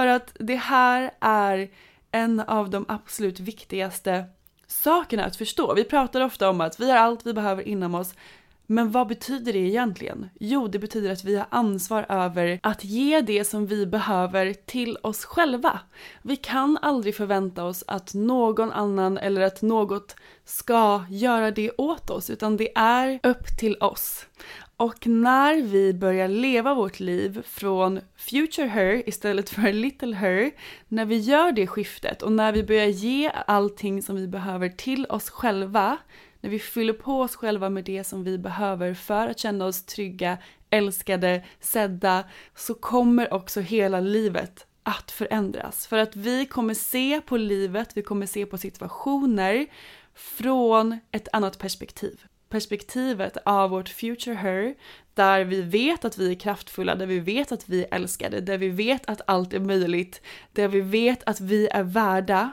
För 0.00 0.06
att 0.06 0.36
det 0.38 0.56
här 0.56 1.10
är 1.20 1.70
en 2.12 2.40
av 2.40 2.70
de 2.70 2.84
absolut 2.88 3.40
viktigaste 3.40 4.24
sakerna 4.66 5.24
att 5.24 5.36
förstå. 5.36 5.74
Vi 5.74 5.84
pratar 5.84 6.20
ofta 6.20 6.50
om 6.50 6.60
att 6.60 6.80
vi 6.80 6.90
har 6.90 6.98
allt 6.98 7.26
vi 7.26 7.32
behöver 7.32 7.68
inom 7.68 7.94
oss. 7.94 8.14
Men 8.66 8.90
vad 8.90 9.06
betyder 9.06 9.52
det 9.52 9.58
egentligen? 9.58 10.30
Jo, 10.40 10.68
det 10.68 10.78
betyder 10.78 11.12
att 11.12 11.24
vi 11.24 11.36
har 11.36 11.46
ansvar 11.50 12.06
över 12.08 12.60
att 12.62 12.84
ge 12.84 13.20
det 13.20 13.44
som 13.44 13.66
vi 13.66 13.86
behöver 13.86 14.54
till 14.54 14.98
oss 15.02 15.24
själva. 15.24 15.80
Vi 16.22 16.36
kan 16.36 16.78
aldrig 16.82 17.16
förvänta 17.16 17.64
oss 17.64 17.84
att 17.86 18.14
någon 18.14 18.72
annan 18.72 19.18
eller 19.18 19.40
att 19.40 19.62
något 19.62 20.16
ska 20.44 21.04
göra 21.10 21.50
det 21.50 21.70
åt 21.78 22.10
oss, 22.10 22.30
utan 22.30 22.56
det 22.56 22.72
är 22.74 23.20
upp 23.22 23.58
till 23.58 23.76
oss. 23.76 24.26
Och 24.80 25.06
när 25.06 25.62
vi 25.62 25.94
börjar 25.94 26.28
leva 26.28 26.74
vårt 26.74 27.00
liv 27.00 27.42
från 27.46 28.00
future 28.16 28.66
her 28.66 29.08
istället 29.08 29.50
för 29.50 29.72
little 29.72 30.16
her, 30.16 30.50
när 30.88 31.04
vi 31.04 31.16
gör 31.18 31.52
det 31.52 31.66
skiftet 31.66 32.22
och 32.22 32.32
när 32.32 32.52
vi 32.52 32.64
börjar 32.64 32.86
ge 32.86 33.30
allting 33.46 34.02
som 34.02 34.16
vi 34.16 34.28
behöver 34.28 34.68
till 34.68 35.06
oss 35.06 35.30
själva, 35.30 35.96
när 36.40 36.50
vi 36.50 36.58
fyller 36.58 36.92
på 36.92 37.20
oss 37.20 37.36
själva 37.36 37.70
med 37.70 37.84
det 37.84 38.04
som 38.04 38.24
vi 38.24 38.38
behöver 38.38 38.94
för 38.94 39.26
att 39.26 39.38
känna 39.38 39.66
oss 39.66 39.84
trygga, 39.84 40.38
älskade, 40.70 41.44
sedda, 41.60 42.24
så 42.54 42.74
kommer 42.74 43.34
också 43.34 43.60
hela 43.60 44.00
livet 44.00 44.66
att 44.82 45.10
förändras. 45.10 45.86
För 45.86 45.98
att 45.98 46.16
vi 46.16 46.46
kommer 46.46 46.74
se 46.74 47.20
på 47.20 47.36
livet, 47.36 47.90
vi 47.94 48.02
kommer 48.02 48.26
se 48.26 48.46
på 48.46 48.58
situationer 48.58 49.66
från 50.14 50.98
ett 51.10 51.28
annat 51.32 51.58
perspektiv 51.58 52.26
perspektivet 52.50 53.36
av 53.44 53.70
vårt 53.70 53.88
future 53.88 54.34
her, 54.34 54.74
där 55.14 55.44
vi 55.44 55.62
vet 55.62 56.04
att 56.04 56.18
vi 56.18 56.30
är 56.30 56.34
kraftfulla, 56.34 56.94
där 56.94 57.06
vi 57.06 57.20
vet 57.20 57.52
att 57.52 57.68
vi 57.68 57.84
är 57.84 57.94
älskade, 57.94 58.40
där 58.40 58.58
vi 58.58 58.68
vet 58.68 59.08
att 59.08 59.20
allt 59.26 59.52
är 59.52 59.60
möjligt, 59.60 60.22
där 60.52 60.68
vi 60.68 60.80
vet 60.80 61.22
att 61.26 61.40
vi 61.40 61.68
är 61.68 61.82
värda, 61.82 62.52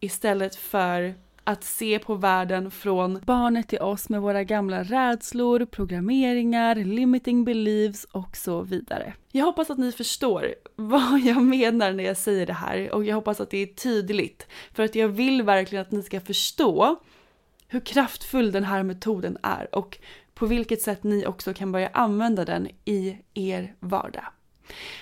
istället 0.00 0.56
för 0.56 1.14
att 1.48 1.64
se 1.64 1.98
på 1.98 2.14
världen 2.14 2.70
från 2.70 3.20
barnet 3.24 3.72
i 3.72 3.78
oss 3.78 4.08
med 4.08 4.20
våra 4.20 4.44
gamla 4.44 4.82
rädslor, 4.82 5.64
programmeringar, 5.64 6.74
limiting 6.74 7.44
beliefs 7.44 8.04
och 8.04 8.36
så 8.36 8.62
vidare. 8.62 9.14
Jag 9.32 9.44
hoppas 9.44 9.70
att 9.70 9.78
ni 9.78 9.92
förstår 9.92 10.54
vad 10.76 11.20
jag 11.24 11.42
menar 11.42 11.92
när 11.92 12.04
jag 12.04 12.16
säger 12.16 12.46
det 12.46 12.52
här 12.52 12.92
och 12.94 13.04
jag 13.04 13.14
hoppas 13.14 13.40
att 13.40 13.50
det 13.50 13.58
är 13.58 13.66
tydligt 13.66 14.46
för 14.72 14.82
att 14.82 14.94
jag 14.94 15.08
vill 15.08 15.42
verkligen 15.42 15.82
att 15.82 15.92
ni 15.92 16.02
ska 16.02 16.20
förstå 16.20 16.96
hur 17.68 17.80
kraftfull 17.80 18.52
den 18.52 18.64
här 18.64 18.82
metoden 18.82 19.38
är 19.42 19.74
och 19.74 19.98
på 20.34 20.46
vilket 20.46 20.82
sätt 20.82 21.02
ni 21.04 21.26
också 21.26 21.54
kan 21.54 21.72
börja 21.72 21.88
använda 21.88 22.44
den 22.44 22.68
i 22.84 23.18
er 23.34 23.74
vardag. 23.80 24.24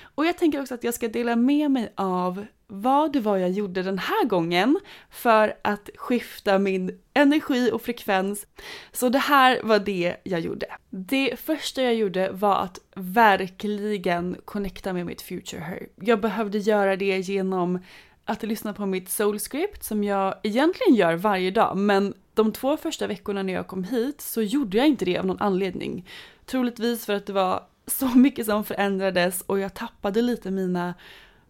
Och 0.02 0.26
jag 0.26 0.38
tänker 0.38 0.60
också 0.60 0.74
att 0.74 0.84
jag 0.84 0.94
ska 0.94 1.08
dela 1.08 1.36
med 1.36 1.70
mig 1.70 1.92
av 1.94 2.46
vad 2.66 3.12
det 3.12 3.20
var 3.20 3.36
jag 3.36 3.50
gjorde 3.50 3.82
den 3.82 3.98
här 3.98 4.24
gången 4.24 4.80
för 5.10 5.54
att 5.62 5.90
skifta 5.96 6.58
min 6.58 6.98
energi 7.14 7.70
och 7.72 7.82
frekvens. 7.82 8.46
Så 8.92 9.08
det 9.08 9.18
här 9.18 9.60
var 9.62 9.78
det 9.78 10.16
jag 10.24 10.40
gjorde. 10.40 10.66
Det 10.90 11.40
första 11.40 11.82
jag 11.82 11.94
gjorde 11.94 12.30
var 12.30 12.56
att 12.56 12.78
verkligen 12.94 14.36
connecta 14.44 14.92
med 14.92 15.06
mitt 15.06 15.22
future 15.22 15.60
her. 15.60 15.86
Jag 15.96 16.20
behövde 16.20 16.58
göra 16.58 16.96
det 16.96 17.18
genom 17.18 17.78
att 18.24 18.42
lyssna 18.42 18.72
på 18.72 18.86
mitt 18.86 19.08
soulscript 19.08 19.84
som 19.84 20.04
jag 20.04 20.34
egentligen 20.42 20.94
gör 20.94 21.14
varje 21.14 21.50
dag 21.50 21.76
men 21.76 22.14
de 22.36 22.52
två 22.52 22.76
första 22.76 23.06
veckorna 23.06 23.42
när 23.42 23.52
jag 23.52 23.66
kom 23.66 23.84
hit 23.84 24.20
så 24.20 24.42
gjorde 24.42 24.76
jag 24.76 24.86
inte 24.86 25.04
det 25.04 25.18
av 25.18 25.26
någon 25.26 25.40
anledning. 25.40 26.08
Troligtvis 26.44 27.06
för 27.06 27.12
att 27.12 27.26
det 27.26 27.32
var 27.32 27.62
så 27.86 28.08
mycket 28.18 28.46
som 28.46 28.64
förändrades 28.64 29.40
och 29.40 29.58
jag 29.58 29.74
tappade 29.74 30.22
lite 30.22 30.50
mina 30.50 30.94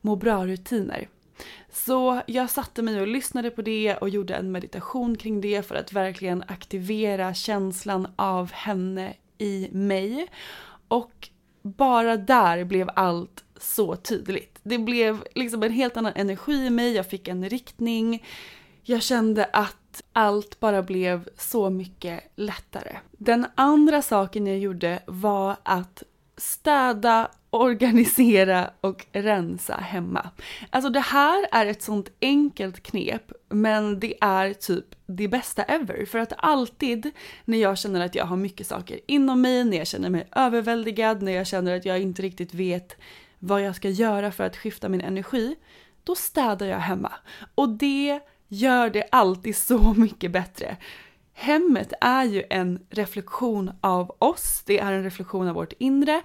må 0.01 0.17
bra-rutiner. 0.17 1.09
Så 1.73 2.23
jag 2.27 2.51
satte 2.51 2.83
mig 2.83 3.01
och 3.01 3.07
lyssnade 3.07 3.51
på 3.51 3.63
det 3.63 3.97
och 3.97 4.09
gjorde 4.09 4.35
en 4.35 4.53
meditation 4.53 5.17
kring 5.17 5.41
det 5.41 5.67
för 5.67 5.75
att 5.75 5.93
verkligen 5.93 6.45
aktivera 6.49 7.35
känslan 7.35 8.09
av 8.17 8.53
henne 8.53 9.15
i 9.39 9.69
mig. 9.73 10.27
Och 10.89 11.29
bara 11.63 12.17
där 12.17 12.65
blev 12.65 12.91
allt 12.95 13.45
så 13.57 13.97
tydligt. 13.97 14.59
Det 14.63 14.79
blev 14.79 15.25
liksom 15.35 15.63
en 15.63 15.73
helt 15.73 15.97
annan 15.97 16.13
energi 16.17 16.67
i 16.67 16.71
mig, 16.71 16.93
jag 16.93 17.11
fick 17.11 17.29
en 17.29 17.49
riktning. 17.49 18.25
Jag 18.83 19.03
kände 19.03 19.45
att 19.53 19.86
allt 20.13 20.61
bara 20.61 20.83
blev 20.83 21.29
så 21.37 21.71
mycket 21.71 22.21
lättare. 22.37 22.97
Den 23.11 23.47
andra 23.55 24.03
saken 24.03 24.47
jag 24.47 24.59
gjorde 24.59 25.03
var 25.07 25.57
att 25.63 26.03
städa, 26.37 27.31
organisera 27.51 28.71
och 28.81 29.07
rensa 29.13 29.75
hemma. 29.75 30.31
Alltså 30.71 30.91
det 30.91 31.01
här 31.01 31.47
är 31.53 31.67
ett 31.67 31.83
sånt 31.83 32.11
enkelt 32.21 32.83
knep 32.83 33.33
men 33.49 34.01
det 34.01 34.15
är 34.21 34.53
typ 34.53 34.85
det 35.07 35.29
bästa 35.29 35.63
ever. 35.63 36.07
För 36.07 36.19
att 36.19 36.33
alltid 36.37 37.11
när 37.45 37.59
jag 37.59 37.79
känner 37.79 38.01
att 38.01 38.15
jag 38.15 38.25
har 38.25 38.37
mycket 38.37 38.67
saker 38.67 39.01
inom 39.07 39.41
mig, 39.41 39.65
när 39.65 39.77
jag 39.77 39.87
känner 39.87 40.11
mig 40.11 40.29
överväldigad, 40.33 41.23
när 41.23 41.33
jag 41.33 41.47
känner 41.47 41.77
att 41.77 41.85
jag 41.85 42.01
inte 42.01 42.23
riktigt 42.23 42.55
vet 42.55 42.97
vad 43.39 43.63
jag 43.63 43.77
ska 43.77 43.89
göra 43.89 44.33
för 44.33 44.45
att 44.45 44.57
skifta 44.57 44.89
min 44.89 45.01
energi, 45.01 45.57
då 46.05 46.15
städar 46.15 46.67
jag 46.67 46.79
hemma. 46.79 47.13
Och 47.55 47.69
det 47.69 48.21
gör 48.49 48.91
det 48.91 49.09
alltid 49.13 49.57
så 49.57 49.95
mycket 49.97 50.31
bättre. 50.31 50.77
Hemmet 51.33 51.93
är 52.01 52.25
ju 52.25 52.45
en 52.51 52.87
reflektion 52.91 53.73
av 53.81 54.17
oss, 54.19 54.63
det 54.67 54.79
är 54.79 54.93
en 54.93 55.05
reflektion 55.05 55.49
av 55.49 55.55
vårt 55.55 55.73
inre 55.79 56.23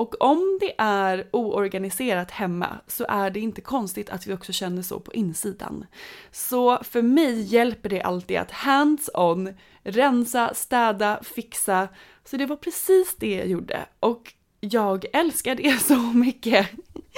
och 0.00 0.22
om 0.22 0.58
det 0.60 0.74
är 0.78 1.28
oorganiserat 1.32 2.30
hemma 2.30 2.80
så 2.86 3.06
är 3.08 3.30
det 3.30 3.40
inte 3.40 3.60
konstigt 3.60 4.10
att 4.10 4.26
vi 4.26 4.34
också 4.34 4.52
känner 4.52 4.82
så 4.82 5.00
på 5.00 5.12
insidan. 5.12 5.86
Så 6.30 6.78
för 6.84 7.02
mig 7.02 7.42
hjälper 7.42 7.88
det 7.88 8.02
alltid 8.02 8.38
att 8.38 8.50
hands-on, 8.50 9.54
rensa, 9.82 10.54
städa, 10.54 11.20
fixa. 11.22 11.88
Så 12.24 12.36
det 12.36 12.46
var 12.46 12.56
precis 12.56 13.16
det 13.16 13.34
jag 13.34 13.46
gjorde 13.46 13.86
och 14.00 14.34
jag 14.60 15.04
älskar 15.12 15.54
det 15.54 15.78
så 15.82 15.96
mycket. 15.96 16.68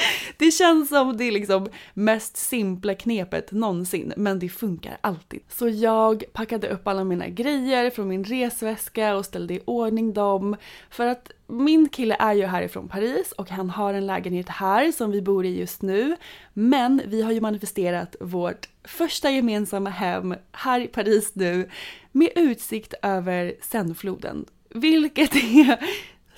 Det 0.37 0.50
känns 0.50 0.88
som 0.88 1.16
det 1.16 1.30
liksom 1.30 1.68
mest 1.94 2.37
simpla 2.37 2.94
knepet 2.94 3.52
någonsin, 3.52 4.12
men 4.16 4.38
det 4.38 4.49
funkar 4.49 4.99
alltid. 5.00 5.40
Så 5.49 5.68
jag 5.68 6.25
packade 6.32 6.68
upp 6.68 6.88
alla 6.88 7.04
mina 7.04 7.28
grejer 7.28 7.90
från 7.90 8.09
min 8.09 8.25
resväska 8.25 9.16
och 9.16 9.25
ställde 9.25 9.54
i 9.54 9.61
ordning 9.64 10.12
dem. 10.12 10.56
För 10.90 11.06
att 11.06 11.30
min 11.47 11.88
kille 11.88 12.16
är 12.18 12.35
ju 12.35 12.47
härifrån 12.47 12.88
Paris 12.88 13.32
och 13.32 13.50
han 13.50 13.71
har 13.71 13.94
en 13.94 14.06
lägenhet 14.06 14.49
här 14.49 14.92
som 14.92 15.11
vi 15.11 15.23
bor 15.23 15.47
i 15.47 15.59
just 15.59 15.82
nu. 15.82 16.16
Men 16.52 17.02
vi 17.06 17.23
har 17.23 17.32
ju 17.32 17.40
manifesterat 17.40 18.16
vårt 18.21 18.68
första 18.85 19.30
gemensamma 19.30 19.90
hem 19.90 20.35
här 20.52 20.80
i 20.80 20.87
Paris 20.87 21.35
nu 21.35 21.68
med 22.12 22.28
utsikt 22.37 22.94
över 23.02 23.54
Seinefloden. 23.61 24.44
Vilket 24.68 25.37
är 25.37 25.78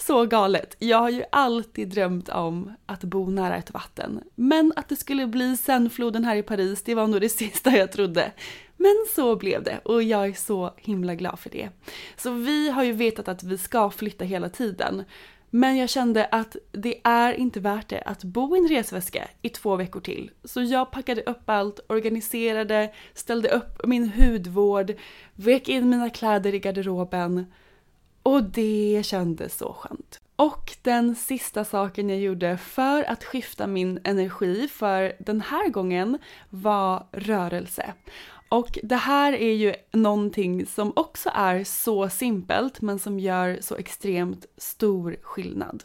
så 0.06 0.26
galet. 0.26 0.76
Jag 0.78 0.99
har 0.99 1.11
ju 1.11 1.25
alltid 1.32 1.88
drömt 1.88 2.28
om 2.28 2.73
att 2.87 3.04
bo 3.04 3.30
nära 3.30 3.56
ett 3.56 3.70
vatten. 3.70 4.20
Men 4.34 4.73
att 4.76 4.88
det 4.88 4.96
skulle 4.96 5.26
bli 5.26 5.56
Seinefloden 5.56 6.25
här 6.25 6.37
i 6.37 6.42
Paris, 6.42 6.82
det 6.82 6.94
var 6.94 7.06
nog 7.06 7.20
det 7.20 7.28
sista 7.38 7.70
jag 7.70 7.92
trodde. 7.92 8.32
Men 8.76 8.94
så 9.14 9.37
blev 9.37 9.62
det 9.62 9.78
och 9.84 10.02
jag 10.02 10.28
är 10.28 10.32
så 10.32 10.75
himla 10.76 11.14
glad 11.14 11.38
för 11.38 11.50
det. 11.50 11.68
Så 12.16 12.30
vi 12.30 12.70
har 12.70 12.82
ju 12.82 12.92
vetat 12.92 13.28
att 13.28 13.42
vi 13.42 13.58
ska 13.58 13.90
flytta 13.90 14.25
hela 14.25 14.49
tiden. 14.49 15.04
Men 15.50 15.76
jag 15.76 15.88
kände 15.88 16.26
att 16.26 16.56
det 16.73 17.00
är 17.04 17.32
inte 17.32 17.61
värt 17.61 17.88
det 17.88 18.02
att 18.02 18.25
bo 18.25 18.56
i 18.56 18.58
en 18.58 18.68
resväska 18.68 19.28
i 19.42 19.49
två 19.49 19.76
veckor 19.76 20.00
till. 20.00 20.30
Så 20.44 20.62
jag 20.62 20.90
packade 20.90 21.23
upp 21.23 21.50
allt, 21.50 21.80
organiserade, 21.88 22.92
ställde 23.14 23.49
upp 23.49 23.87
min 23.87 24.08
hudvård, 24.08 24.92
vek 25.34 25.68
in 25.68 25.90
mina 25.90 26.11
kläder 26.11 26.54
i 26.54 26.58
garderoben 26.58 27.46
och 28.25 28.43
det 28.43 29.02
kändes 29.04 29.57
så 29.57 29.73
skönt. 29.73 30.21
Och 30.37 30.76
den 30.83 31.14
sista 31.14 31.64
saken 31.64 32.09
jag 32.11 32.19
gjorde 32.19 32.57
för 32.57 33.11
att 33.11 33.25
skifta 33.25 33.66
min 33.66 34.00
energi 34.04 34.69
för 34.69 35.12
den 35.19 35.40
här 35.40 35.69
gången 35.69 36.19
var 36.50 37.07
rörelse. 37.12 37.95
Och 38.49 38.78
det 38.83 38.97
här 38.97 39.33
är 39.33 39.52
ju 39.52 39.75
någonting 39.93 40.66
som 40.66 40.93
också 40.97 41.31
är 41.35 41.64
så 41.64 42.09
simpelt 42.09 42.81
men 42.81 42.99
som 42.99 43.19
gör 43.19 43.59
så 43.61 43.76
extremt 43.76 44.47
stor 44.57 45.16
skillnad. 45.23 45.85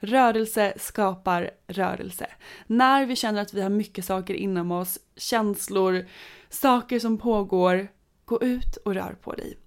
Rörelse 0.00 0.74
skapar 0.76 1.50
rörelse. 1.66 2.26
När 2.66 3.06
vi 3.06 3.16
känner 3.16 3.42
att 3.42 3.54
vi 3.54 3.62
har 3.62 3.70
mycket 3.70 4.04
saker 4.04 4.34
inom 4.34 4.72
oss, 4.72 4.98
känslor, 5.16 6.06
saker 6.48 6.98
som 6.98 7.18
pågår, 7.18 7.88
gå 8.24 8.42
ut 8.42 8.76
och 8.76 8.94
rör 8.94 9.16
på 9.22 9.32
dig. 9.32 9.58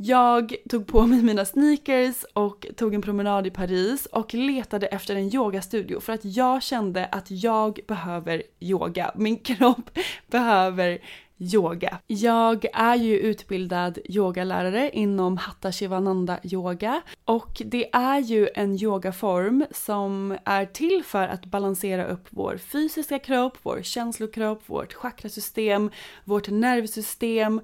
Jag 0.00 0.54
tog 0.68 0.86
på 0.86 1.06
mig 1.06 1.22
mina 1.22 1.44
sneakers 1.44 2.24
och 2.32 2.66
tog 2.76 2.94
en 2.94 3.02
promenad 3.02 3.46
i 3.46 3.50
Paris 3.50 4.06
och 4.06 4.34
letade 4.34 4.86
efter 4.86 5.16
en 5.16 5.34
yogastudio 5.34 6.00
för 6.00 6.12
att 6.12 6.24
jag 6.24 6.62
kände 6.62 7.06
att 7.06 7.30
jag 7.30 7.80
behöver 7.86 8.42
yoga. 8.60 9.12
Min 9.14 9.36
kropp 9.42 9.90
behöver 10.26 10.98
yoga. 11.38 11.98
Jag 12.06 12.66
är 12.72 12.96
ju 12.96 13.18
utbildad 13.18 13.98
yogalärare 14.04 14.90
inom 14.92 15.36
Hatha 15.36 15.72
Shivananda 15.72 16.38
yoga 16.42 17.02
och 17.24 17.62
det 17.64 17.94
är 17.94 18.18
ju 18.18 18.48
en 18.54 18.82
yogaform 18.82 19.64
som 19.70 20.38
är 20.44 20.66
till 20.66 21.02
för 21.04 21.28
att 21.28 21.46
balansera 21.46 22.06
upp 22.06 22.26
vår 22.30 22.56
fysiska 22.56 23.18
kropp, 23.18 23.58
vår 23.62 23.82
känslokropp, 23.82 24.62
vårt 24.66 24.94
chakrasystem, 24.94 25.90
vårt 26.24 26.48
nervsystem 26.48 27.60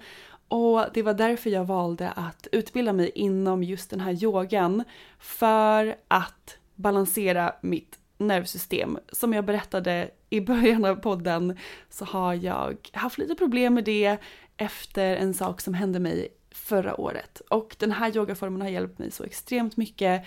och 0.54 0.84
det 0.94 1.02
var 1.02 1.14
därför 1.14 1.50
jag 1.50 1.64
valde 1.64 2.10
att 2.10 2.46
utbilda 2.52 2.92
mig 2.92 3.10
inom 3.14 3.62
just 3.62 3.90
den 3.90 4.00
här 4.00 4.24
yogan 4.24 4.84
för 5.18 5.96
att 6.08 6.58
balansera 6.74 7.54
mitt 7.60 7.98
nervsystem. 8.18 8.98
Som 9.12 9.32
jag 9.32 9.44
berättade 9.44 10.10
i 10.30 10.40
början 10.40 10.84
av 10.84 10.94
podden 10.94 11.58
så 11.90 12.04
har 12.04 12.34
jag 12.34 12.90
haft 12.92 13.18
lite 13.18 13.34
problem 13.34 13.74
med 13.74 13.84
det 13.84 14.16
efter 14.56 15.16
en 15.16 15.34
sak 15.34 15.60
som 15.60 15.74
hände 15.74 16.00
mig 16.00 16.28
förra 16.50 17.00
året. 17.00 17.42
Och 17.50 17.76
den 17.78 17.92
här 17.92 18.16
yogaformen 18.16 18.60
har 18.62 18.68
hjälpt 18.68 18.98
mig 18.98 19.10
så 19.10 19.24
extremt 19.24 19.76
mycket 19.76 20.24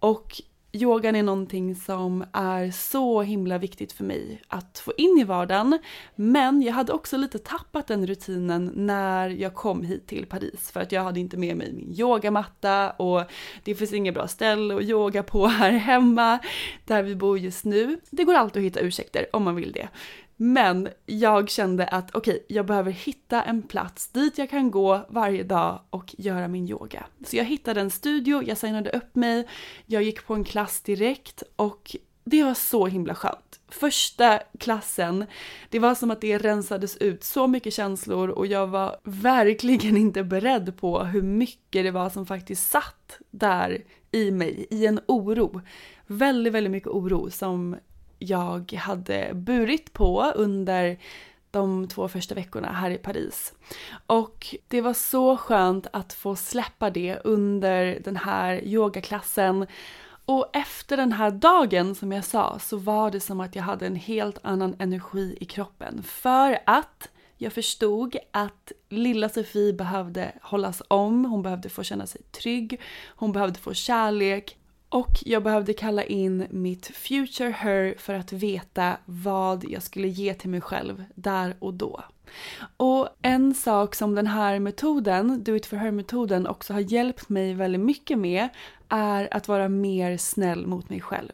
och 0.00 0.42
yogan 0.72 1.16
är 1.16 1.22
någonting 1.22 1.74
som 1.74 2.24
är 2.32 2.70
så 2.70 3.22
himla 3.22 3.58
viktigt 3.58 3.92
för 3.92 4.04
mig 4.04 4.42
att 4.48 4.78
få 4.78 4.92
in 4.96 5.18
i 5.20 5.24
vardagen. 5.24 5.78
Men 6.14 6.62
jag 6.62 6.72
hade 6.72 6.92
också 6.92 7.16
lite 7.16 7.38
tappat 7.38 7.86
den 7.86 8.06
rutinen 8.06 8.72
när 8.74 9.28
jag 9.28 9.54
kom 9.54 9.82
hit 9.82 10.06
till 10.06 10.26
Paris 10.26 10.70
för 10.70 10.80
att 10.80 10.92
jag 10.92 11.02
hade 11.02 11.20
inte 11.20 11.36
med 11.36 11.56
mig 11.56 11.72
min 11.72 11.94
yogamatta 11.98 12.90
och 12.90 13.22
det 13.64 13.74
finns 13.74 13.92
inget 13.92 14.14
bra 14.14 14.28
ställe 14.28 14.76
att 14.76 14.82
yoga 14.82 15.22
på 15.22 15.46
här 15.46 15.70
hemma 15.70 16.38
där 16.84 17.02
vi 17.02 17.16
bor 17.16 17.38
just 17.38 17.64
nu. 17.64 18.00
Det 18.10 18.24
går 18.24 18.34
alltid 18.34 18.60
att 18.60 18.66
hitta 18.66 18.80
ursäkter 18.80 19.26
om 19.32 19.42
man 19.42 19.54
vill 19.54 19.72
det. 19.72 19.88
Men 20.42 20.88
jag 21.06 21.50
kände 21.50 21.86
att 21.86 22.14
okej, 22.14 22.34
okay, 22.34 22.44
jag 22.48 22.66
behöver 22.66 22.90
hitta 22.90 23.42
en 23.42 23.62
plats 23.62 24.08
dit 24.08 24.38
jag 24.38 24.50
kan 24.50 24.70
gå 24.70 25.06
varje 25.08 25.42
dag 25.42 25.80
och 25.90 26.14
göra 26.18 26.48
min 26.48 26.68
yoga. 26.68 27.06
Så 27.26 27.36
jag 27.36 27.44
hittade 27.44 27.80
en 27.80 27.90
studio, 27.90 28.42
jag 28.42 28.58
signade 28.58 28.90
upp 28.90 29.14
mig, 29.14 29.48
jag 29.86 30.02
gick 30.02 30.26
på 30.26 30.34
en 30.34 30.44
klass 30.44 30.80
direkt 30.80 31.42
och 31.56 31.96
det 32.24 32.44
var 32.44 32.54
så 32.54 32.86
himla 32.86 33.14
skönt. 33.14 33.60
Första 33.68 34.38
klassen, 34.58 35.26
det 35.70 35.78
var 35.78 35.94
som 35.94 36.10
att 36.10 36.20
det 36.20 36.38
rensades 36.38 36.96
ut 36.96 37.24
så 37.24 37.46
mycket 37.46 37.72
känslor 37.74 38.28
och 38.28 38.46
jag 38.46 38.66
var 38.66 38.96
verkligen 39.04 39.96
inte 39.96 40.24
beredd 40.24 40.76
på 40.76 41.04
hur 41.04 41.22
mycket 41.22 41.84
det 41.84 41.90
var 41.90 42.10
som 42.10 42.26
faktiskt 42.26 42.70
satt 42.70 43.18
där 43.30 43.84
i 44.10 44.30
mig, 44.30 44.66
i 44.70 44.86
en 44.86 45.00
oro. 45.06 45.60
Väldigt, 46.06 46.52
väldigt 46.52 46.70
mycket 46.70 46.88
oro 46.88 47.30
som 47.30 47.76
jag 48.20 48.72
hade 48.72 49.30
burit 49.34 49.92
på 49.92 50.32
under 50.34 50.98
de 51.50 51.88
två 51.88 52.08
första 52.08 52.34
veckorna 52.34 52.72
här 52.72 52.90
i 52.90 52.98
Paris. 52.98 53.52
Och 54.06 54.54
det 54.68 54.80
var 54.80 54.94
så 54.94 55.36
skönt 55.36 55.86
att 55.92 56.12
få 56.12 56.36
släppa 56.36 56.90
det 56.90 57.18
under 57.24 58.00
den 58.04 58.16
här 58.16 58.64
yogaklassen. 58.64 59.66
Och 60.24 60.50
efter 60.52 60.96
den 60.96 61.12
här 61.12 61.30
dagen 61.30 61.94
som 61.94 62.12
jag 62.12 62.24
sa 62.24 62.58
så 62.58 62.76
var 62.76 63.10
det 63.10 63.20
som 63.20 63.40
att 63.40 63.56
jag 63.56 63.62
hade 63.62 63.86
en 63.86 63.96
helt 63.96 64.38
annan 64.42 64.76
energi 64.78 65.36
i 65.40 65.44
kroppen. 65.44 66.02
För 66.02 66.58
att 66.66 67.08
jag 67.36 67.52
förstod 67.52 68.16
att 68.30 68.72
lilla 68.88 69.28
Sofie 69.28 69.72
behövde 69.72 70.32
hållas 70.42 70.82
om, 70.88 71.24
hon 71.24 71.42
behövde 71.42 71.68
få 71.68 71.82
känna 71.82 72.06
sig 72.06 72.22
trygg, 72.22 72.80
hon 73.06 73.32
behövde 73.32 73.58
få 73.58 73.74
kärlek 73.74 74.56
och 74.90 75.22
jag 75.24 75.42
behövde 75.42 75.72
kalla 75.72 76.04
in 76.04 76.46
mitt 76.50 76.86
future 76.86 77.50
her 77.50 77.94
för 77.98 78.14
att 78.14 78.32
veta 78.32 78.96
vad 79.04 79.64
jag 79.64 79.82
skulle 79.82 80.08
ge 80.08 80.34
till 80.34 80.50
mig 80.50 80.60
själv 80.60 81.04
där 81.14 81.56
och 81.58 81.74
då. 81.74 82.04
Och 82.76 83.08
en 83.22 83.54
sak 83.54 83.94
som 83.94 84.14
den 84.14 84.26
här 84.26 84.58
metoden, 84.58 85.44
Do 85.44 85.56
it 85.56 85.66
for 85.66 85.76
her-metoden, 85.76 86.46
också 86.46 86.72
har 86.72 86.80
hjälpt 86.80 87.28
mig 87.28 87.54
väldigt 87.54 87.80
mycket 87.80 88.18
med 88.18 88.48
är 88.88 89.34
att 89.34 89.48
vara 89.48 89.68
mer 89.68 90.16
snäll 90.16 90.66
mot 90.66 90.90
mig 90.90 91.00
själv. 91.00 91.32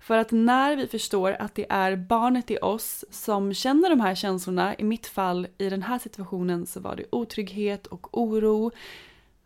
För 0.00 0.16
att 0.16 0.30
när 0.30 0.76
vi 0.76 0.86
förstår 0.86 1.36
att 1.40 1.54
det 1.54 1.66
är 1.68 1.96
barnet 1.96 2.50
i 2.50 2.58
oss 2.58 3.04
som 3.10 3.54
känner 3.54 3.90
de 3.90 4.00
här 4.00 4.14
känslorna, 4.14 4.74
i 4.74 4.84
mitt 4.84 5.06
fall 5.06 5.46
i 5.58 5.70
den 5.70 5.82
här 5.82 5.98
situationen 5.98 6.66
så 6.66 6.80
var 6.80 6.96
det 6.96 7.04
otrygghet 7.10 7.86
och 7.86 8.18
oro, 8.18 8.70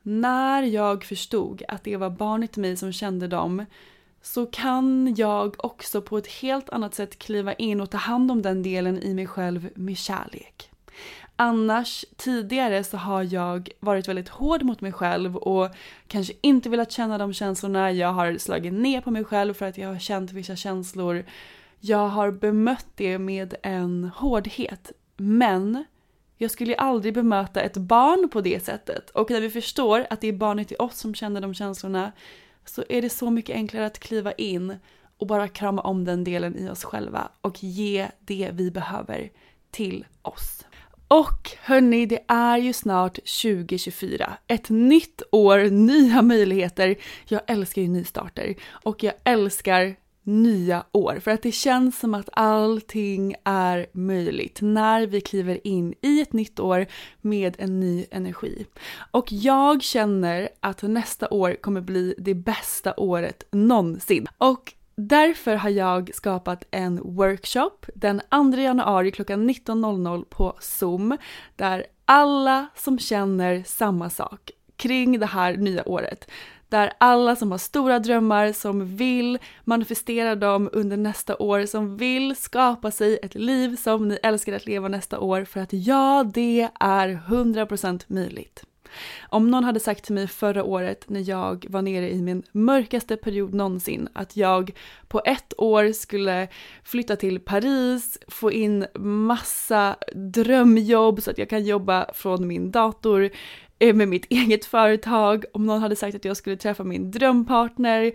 när 0.06 0.62
jag 0.62 1.04
förstod 1.04 1.62
att 1.68 1.84
det 1.84 1.96
var 1.96 2.10
barnet 2.10 2.56
i 2.56 2.60
mig 2.60 2.76
som 2.76 2.92
kände 2.92 3.28
dem 3.28 3.64
så 4.22 4.46
kan 4.46 5.14
jag 5.16 5.54
också 5.58 6.02
på 6.02 6.18
ett 6.18 6.26
helt 6.26 6.70
annat 6.70 6.94
sätt 6.94 7.18
kliva 7.18 7.52
in 7.52 7.80
och 7.80 7.90
ta 7.90 7.98
hand 7.98 8.30
om 8.30 8.42
den 8.42 8.62
delen 8.62 8.98
i 8.98 9.14
mig 9.14 9.26
själv 9.26 9.68
med 9.74 9.96
kärlek. 9.96 10.70
Annars, 11.36 12.04
tidigare 12.16 12.84
så 12.84 12.96
har 12.96 13.22
jag 13.22 13.68
varit 13.80 14.08
väldigt 14.08 14.28
hård 14.28 14.62
mot 14.62 14.80
mig 14.80 14.92
själv 14.92 15.36
och 15.36 15.70
kanske 16.06 16.32
inte 16.40 16.68
velat 16.68 16.92
känna 16.92 17.18
de 17.18 17.32
känslorna. 17.32 17.92
Jag 17.92 18.12
har 18.12 18.38
slagit 18.38 18.72
ner 18.72 19.00
på 19.00 19.10
mig 19.10 19.24
själv 19.24 19.54
för 19.54 19.66
att 19.66 19.78
jag 19.78 19.88
har 19.88 19.98
känt 19.98 20.32
vissa 20.32 20.56
känslor. 20.56 21.24
Jag 21.80 22.08
har 22.08 22.30
bemött 22.30 22.86
det 22.94 23.18
med 23.18 23.54
en 23.62 24.10
hårdhet. 24.16 24.92
Men 25.16 25.84
jag 26.44 26.50
skulle 26.50 26.70
ju 26.70 26.76
aldrig 26.76 27.14
bemöta 27.14 27.60
ett 27.60 27.76
barn 27.76 28.28
på 28.28 28.40
det 28.40 28.64
sättet. 28.64 29.10
Och 29.10 29.30
när 29.30 29.40
vi 29.40 29.50
förstår 29.50 30.06
att 30.10 30.20
det 30.20 30.28
är 30.28 30.32
barnet 30.32 30.72
i 30.72 30.76
oss 30.78 30.98
som 30.98 31.14
känner 31.14 31.40
de 31.40 31.54
känslorna 31.54 32.12
så 32.64 32.84
är 32.88 33.02
det 33.02 33.10
så 33.10 33.30
mycket 33.30 33.56
enklare 33.56 33.86
att 33.86 33.98
kliva 33.98 34.32
in 34.32 34.76
och 35.18 35.26
bara 35.26 35.48
krama 35.48 35.82
om 35.82 36.04
den 36.04 36.24
delen 36.24 36.58
i 36.58 36.68
oss 36.68 36.84
själva 36.84 37.28
och 37.40 37.64
ge 37.64 38.08
det 38.20 38.50
vi 38.52 38.70
behöver 38.70 39.30
till 39.70 40.04
oss. 40.22 40.64
Och 41.08 41.50
hörni, 41.60 42.06
det 42.06 42.24
är 42.28 42.58
ju 42.58 42.72
snart 42.72 43.14
2024. 43.14 44.36
Ett 44.46 44.68
nytt 44.70 45.22
år, 45.32 45.70
nya 45.70 46.22
möjligheter. 46.22 46.96
Jag 47.28 47.40
älskar 47.46 47.82
ju 47.82 47.88
nystarter 47.88 48.54
och 48.66 49.02
jag 49.02 49.14
älskar 49.24 49.96
nya 50.24 50.84
år. 50.92 51.18
För 51.20 51.30
att 51.30 51.42
det 51.42 51.52
känns 51.52 51.98
som 51.98 52.14
att 52.14 52.28
allting 52.32 53.34
är 53.44 53.86
möjligt 53.92 54.58
när 54.62 55.06
vi 55.06 55.20
kliver 55.20 55.66
in 55.66 55.94
i 56.00 56.20
ett 56.20 56.32
nytt 56.32 56.60
år 56.60 56.86
med 57.20 57.56
en 57.58 57.80
ny 57.80 58.06
energi. 58.10 58.66
Och 59.10 59.32
jag 59.32 59.82
känner 59.82 60.48
att 60.60 60.82
nästa 60.82 61.28
år 61.28 61.56
kommer 61.60 61.80
bli 61.80 62.14
det 62.18 62.34
bästa 62.34 62.94
året 62.96 63.44
någonsin. 63.52 64.26
Och 64.38 64.74
Därför 64.96 65.54
har 65.54 65.70
jag 65.70 66.10
skapat 66.14 66.64
en 66.70 67.00
workshop 67.02 67.86
den 67.94 68.20
2 68.30 68.60
januari 68.60 69.10
klockan 69.10 69.50
19.00 69.50 70.24
på 70.24 70.56
Zoom 70.60 71.16
där 71.56 71.86
alla 72.04 72.66
som 72.76 72.98
känner 72.98 73.62
samma 73.66 74.10
sak 74.10 74.50
kring 74.76 75.18
det 75.18 75.26
här 75.26 75.56
nya 75.56 75.88
året 75.88 76.30
där 76.74 76.92
alla 76.98 77.36
som 77.36 77.50
har 77.50 77.58
stora 77.58 77.98
drömmar, 77.98 78.52
som 78.52 78.96
vill 78.96 79.38
manifestera 79.64 80.34
dem 80.34 80.70
under 80.72 80.96
nästa 80.96 81.36
år, 81.36 81.66
som 81.66 81.96
vill 81.96 82.36
skapa 82.36 82.90
sig 82.90 83.18
ett 83.22 83.34
liv 83.34 83.76
som 83.76 84.08
ni 84.08 84.18
älskar 84.22 84.52
att 84.52 84.66
leva 84.66 84.88
nästa 84.88 85.18
år 85.18 85.44
för 85.44 85.60
att 85.60 85.72
ja, 85.72 86.30
det 86.34 86.68
är 86.80 87.08
100% 87.28 88.02
möjligt. 88.06 88.64
Om 89.28 89.50
någon 89.50 89.64
hade 89.64 89.80
sagt 89.80 90.04
till 90.04 90.14
mig 90.14 90.28
förra 90.28 90.64
året 90.64 91.08
när 91.08 91.28
jag 91.28 91.66
var 91.68 91.82
nere 91.82 92.10
i 92.10 92.22
min 92.22 92.42
mörkaste 92.52 93.16
period 93.16 93.54
någonsin 93.54 94.08
att 94.12 94.36
jag 94.36 94.70
på 95.08 95.22
ett 95.24 95.54
år 95.58 95.92
skulle 95.92 96.48
flytta 96.84 97.16
till 97.16 97.40
Paris, 97.40 98.18
få 98.28 98.52
in 98.52 98.86
massa 98.98 99.96
drömjobb 100.14 101.22
så 101.22 101.30
att 101.30 101.38
jag 101.38 101.50
kan 101.50 101.64
jobba 101.64 102.06
från 102.14 102.46
min 102.46 102.70
dator, 102.70 103.30
Eh, 103.30 103.63
Eh, 103.78 103.94
med 103.94 104.08
mitt 104.08 104.26
eget 104.30 104.64
företag, 104.64 105.44
om 105.52 105.66
någon 105.66 105.82
hade 105.82 105.96
sagt 105.96 106.16
att 106.16 106.24
jag 106.24 106.36
skulle 106.36 106.56
träffa 106.56 106.84
min 106.84 107.10
drömpartner, 107.10 108.12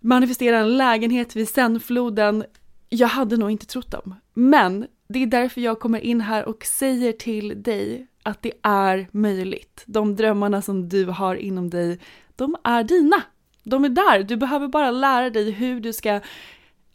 manifestera 0.00 0.58
en 0.58 0.76
lägenhet 0.76 1.36
vid 1.36 1.48
Senfloden, 1.48 2.44
jag 2.88 3.08
hade 3.08 3.36
nog 3.36 3.50
inte 3.50 3.66
trott 3.66 3.90
dem. 3.90 4.14
Men 4.34 4.86
det 5.08 5.22
är 5.22 5.26
därför 5.26 5.60
jag 5.60 5.80
kommer 5.80 6.00
in 6.00 6.20
här 6.20 6.48
och 6.48 6.64
säger 6.64 7.12
till 7.12 7.62
dig 7.62 8.06
att 8.22 8.42
det 8.42 8.52
är 8.62 9.08
möjligt. 9.10 9.84
De 9.86 10.16
drömmarna 10.16 10.62
som 10.62 10.88
du 10.88 11.04
har 11.04 11.34
inom 11.34 11.70
dig, 11.70 11.98
de 12.36 12.56
är 12.64 12.84
dina. 12.84 13.22
De 13.62 13.84
är 13.84 13.88
där, 13.88 14.22
du 14.22 14.36
behöver 14.36 14.68
bara 14.68 14.90
lära 14.90 15.30
dig 15.30 15.50
hur 15.50 15.80
du 15.80 15.92
ska 15.92 16.20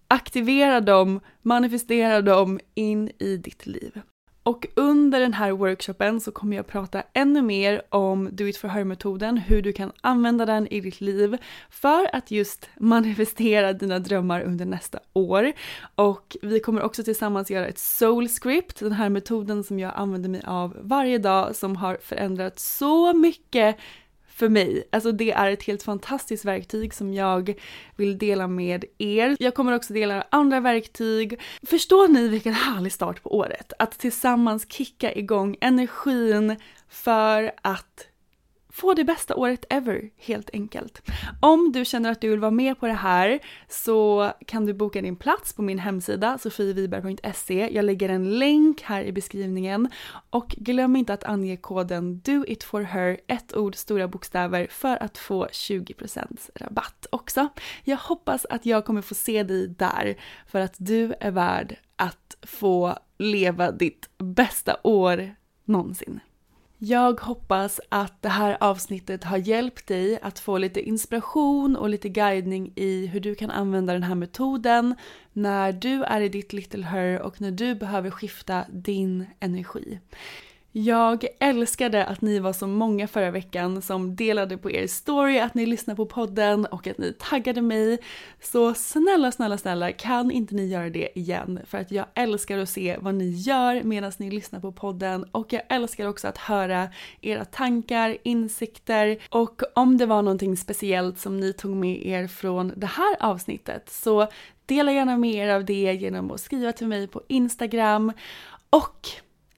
aktivera 0.07 0.81
dem, 0.81 1.19
manifestera 1.41 2.21
dem 2.21 2.59
in 2.75 3.11
i 3.19 3.37
ditt 3.37 3.67
liv. 3.67 4.01
Och 4.49 4.67
under 4.75 5.19
den 5.19 5.33
här 5.33 5.51
workshopen 5.51 6.19
så 6.19 6.31
kommer 6.31 6.57
jag 6.57 6.67
prata 6.67 7.03
ännu 7.13 7.41
mer 7.41 7.81
om 7.89 8.29
Do 8.31 8.47
It 8.47 8.57
For 8.57 8.67
Her-metoden, 8.67 9.37
hur 9.37 9.61
du 9.61 9.73
kan 9.73 9.91
använda 10.01 10.45
den 10.45 10.67
i 10.67 10.81
ditt 10.81 11.01
liv 11.01 11.37
för 11.69 12.15
att 12.15 12.31
just 12.31 12.69
manifestera 12.79 13.73
dina 13.73 13.99
drömmar 13.99 14.41
under 14.41 14.65
nästa 14.65 14.99
år. 15.13 15.51
Och 15.95 16.37
vi 16.41 16.59
kommer 16.59 16.81
också 16.81 17.03
tillsammans 17.03 17.51
göra 17.51 17.67
ett 17.67 17.79
soul 17.79 18.29
script, 18.29 18.79
den 18.79 18.91
här 18.91 19.09
metoden 19.09 19.63
som 19.63 19.79
jag 19.79 19.93
använder 19.95 20.29
mig 20.29 20.41
av 20.45 20.77
varje 20.81 21.17
dag 21.17 21.55
som 21.55 21.75
har 21.75 21.97
förändrat 22.01 22.59
så 22.59 23.13
mycket 23.13 23.77
för 24.39 24.49
mig. 24.49 24.83
Alltså 24.91 25.11
det 25.11 25.31
är 25.31 25.51
ett 25.51 25.63
helt 25.63 25.83
fantastiskt 25.83 26.45
verktyg 26.45 26.93
som 26.93 27.13
jag 27.13 27.53
vill 27.95 28.17
dela 28.17 28.47
med 28.47 28.85
er. 28.97 29.35
Jag 29.39 29.53
kommer 29.53 29.75
också 29.75 29.93
dela 29.93 30.27
andra 30.29 30.59
verktyg. 30.59 31.39
Förstår 31.63 32.07
ni 32.07 32.27
vilken 32.27 32.53
härlig 32.53 32.93
start 32.93 33.23
på 33.23 33.37
året? 33.37 33.73
Att 33.79 33.99
tillsammans 33.99 34.71
kicka 34.71 35.13
igång 35.13 35.57
energin 35.61 36.55
för 36.89 37.51
att 37.61 38.07
få 38.79 38.93
det 38.93 39.03
bästa 39.03 39.35
året 39.35 39.65
ever, 39.69 40.09
helt 40.17 40.49
enkelt. 40.53 41.01
Om 41.41 41.71
du 41.71 41.85
känner 41.85 42.11
att 42.11 42.21
du 42.21 42.29
vill 42.29 42.39
vara 42.39 42.51
med 42.51 42.79
på 42.79 42.87
det 42.87 42.93
här 42.93 43.39
så 43.67 44.31
kan 44.45 44.65
du 44.65 44.73
boka 44.73 45.01
din 45.01 45.15
plats 45.15 45.53
på 45.53 45.61
min 45.61 45.79
hemsida 45.79 46.37
sofieviberg.se. 46.37 47.69
Jag 47.71 47.85
lägger 47.85 48.09
en 48.09 48.39
länk 48.39 48.81
här 48.81 49.03
i 49.03 49.11
beskrivningen 49.11 49.89
och 50.29 50.47
glöm 50.47 50.95
inte 50.95 51.13
att 51.13 51.23
ange 51.23 51.57
koden 51.57 52.19
DOITFORHER, 52.19 53.19
ett 53.27 53.55
ord, 53.55 53.75
stora 53.75 54.07
bokstäver, 54.07 54.67
för 54.69 55.03
att 55.03 55.17
få 55.17 55.47
20% 55.47 56.49
rabatt 56.55 57.05
också. 57.09 57.47
Jag 57.83 57.97
hoppas 57.97 58.45
att 58.49 58.65
jag 58.65 58.85
kommer 58.85 59.01
få 59.01 59.15
se 59.15 59.43
dig 59.43 59.67
där 59.67 60.15
för 60.47 60.59
att 60.59 60.75
du 60.77 61.13
är 61.19 61.31
värd 61.31 61.75
att 61.95 62.37
få 62.41 62.97
leva 63.17 63.71
ditt 63.71 64.09
bästa 64.17 64.77
år 64.83 65.35
någonsin. 65.65 66.19
Jag 66.81 67.19
hoppas 67.19 67.81
att 67.89 68.21
det 68.21 68.29
här 68.29 68.57
avsnittet 68.59 69.23
har 69.23 69.37
hjälpt 69.37 69.87
dig 69.87 70.19
att 70.21 70.39
få 70.39 70.57
lite 70.57 70.81
inspiration 70.81 71.75
och 71.75 71.89
lite 71.89 72.09
guidning 72.09 72.73
i 72.75 73.05
hur 73.05 73.19
du 73.19 73.35
kan 73.35 73.51
använda 73.51 73.93
den 73.93 74.03
här 74.03 74.15
metoden 74.15 74.95
när 75.33 75.71
du 75.71 76.03
är 76.03 76.21
i 76.21 76.29
ditt 76.29 76.53
little 76.53 76.85
her 76.85 77.21
och 77.21 77.41
när 77.41 77.51
du 77.51 77.75
behöver 77.75 78.11
skifta 78.11 78.65
din 78.69 79.25
energi. 79.39 79.99
Jag 80.71 81.25
älskade 81.39 82.05
att 82.05 82.21
ni 82.21 82.39
var 82.39 82.53
så 82.53 82.67
många 82.67 83.07
förra 83.07 83.31
veckan 83.31 83.81
som 83.81 84.15
delade 84.15 84.57
på 84.57 84.71
er 84.71 84.87
story 84.87 85.39
att 85.39 85.55
ni 85.55 85.65
lyssnar 85.65 85.95
på 85.95 86.05
podden 86.05 86.65
och 86.65 86.87
att 86.87 86.97
ni 86.97 87.13
taggade 87.19 87.61
mig. 87.61 87.97
Så 88.41 88.73
snälla, 88.73 89.31
snälla, 89.31 89.57
snälla 89.57 89.91
kan 89.91 90.31
inte 90.31 90.55
ni 90.55 90.67
göra 90.67 90.89
det 90.89 91.19
igen? 91.19 91.59
För 91.65 91.77
att 91.77 91.91
jag 91.91 92.05
älskar 92.13 92.57
att 92.57 92.69
se 92.69 92.97
vad 92.99 93.15
ni 93.15 93.29
gör 93.29 93.83
medan 93.83 94.11
ni 94.17 94.31
lyssnar 94.31 94.59
på 94.59 94.71
podden 94.71 95.23
och 95.31 95.53
jag 95.53 95.61
älskar 95.69 96.07
också 96.07 96.27
att 96.27 96.37
höra 96.37 96.89
era 97.21 97.45
tankar, 97.45 98.17
insikter 98.23 99.17
och 99.29 99.61
om 99.75 99.97
det 99.97 100.05
var 100.05 100.21
någonting 100.21 100.57
speciellt 100.57 101.19
som 101.19 101.39
ni 101.39 101.53
tog 101.53 101.75
med 101.75 102.05
er 102.07 102.27
från 102.27 102.73
det 102.75 102.87
här 102.87 103.15
avsnittet 103.19 103.89
så 103.89 104.27
dela 104.65 104.91
gärna 104.91 105.17
med 105.17 105.33
er 105.33 105.49
av 105.49 105.65
det 105.65 105.93
genom 105.93 106.31
att 106.31 106.41
skriva 106.41 106.71
till 106.71 106.87
mig 106.87 107.07
på 107.07 107.21
Instagram 107.27 108.11
och 108.69 109.09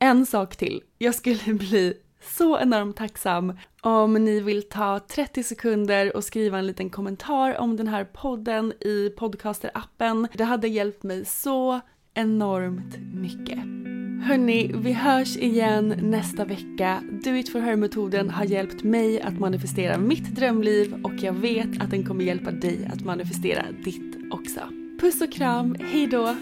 en 0.01 0.25
sak 0.25 0.55
till. 0.55 0.81
Jag 0.97 1.15
skulle 1.15 1.53
bli 1.53 1.93
så 2.37 2.59
enormt 2.59 2.95
tacksam 2.97 3.57
om 3.81 4.13
ni 4.13 4.39
vill 4.39 4.63
ta 4.63 4.99
30 4.99 5.43
sekunder 5.43 6.15
och 6.15 6.23
skriva 6.23 6.59
en 6.59 6.67
liten 6.67 6.89
kommentar 6.89 7.57
om 7.57 7.77
den 7.77 7.87
här 7.87 8.05
podden 8.05 8.73
i 8.79 9.09
podcasterappen. 9.09 10.27
Det 10.33 10.43
hade 10.43 10.67
hjälpt 10.67 11.03
mig 11.03 11.25
så 11.25 11.79
enormt 12.13 12.97
mycket. 13.13 13.59
Hörni, 14.27 14.71
vi 14.75 14.93
hörs 14.93 15.37
igen 15.37 15.95
nästa 16.01 16.45
vecka. 16.45 17.03
Do 17.23 17.35
it 17.35 17.51
for 17.51 17.59
her-metoden 17.59 18.29
har 18.29 18.45
hjälpt 18.45 18.83
mig 18.83 19.21
att 19.21 19.39
manifestera 19.39 19.97
mitt 19.97 20.35
drömliv 20.35 20.93
och 21.03 21.13
jag 21.13 21.33
vet 21.33 21.81
att 21.81 21.89
den 21.89 22.05
kommer 22.05 22.23
hjälpa 22.23 22.51
dig 22.51 22.89
att 22.93 23.01
manifestera 23.01 23.65
ditt 23.83 24.17
också. 24.31 24.61
Puss 24.99 25.21
och 25.21 25.31
kram, 25.31 25.75
hejdå! 25.75 26.35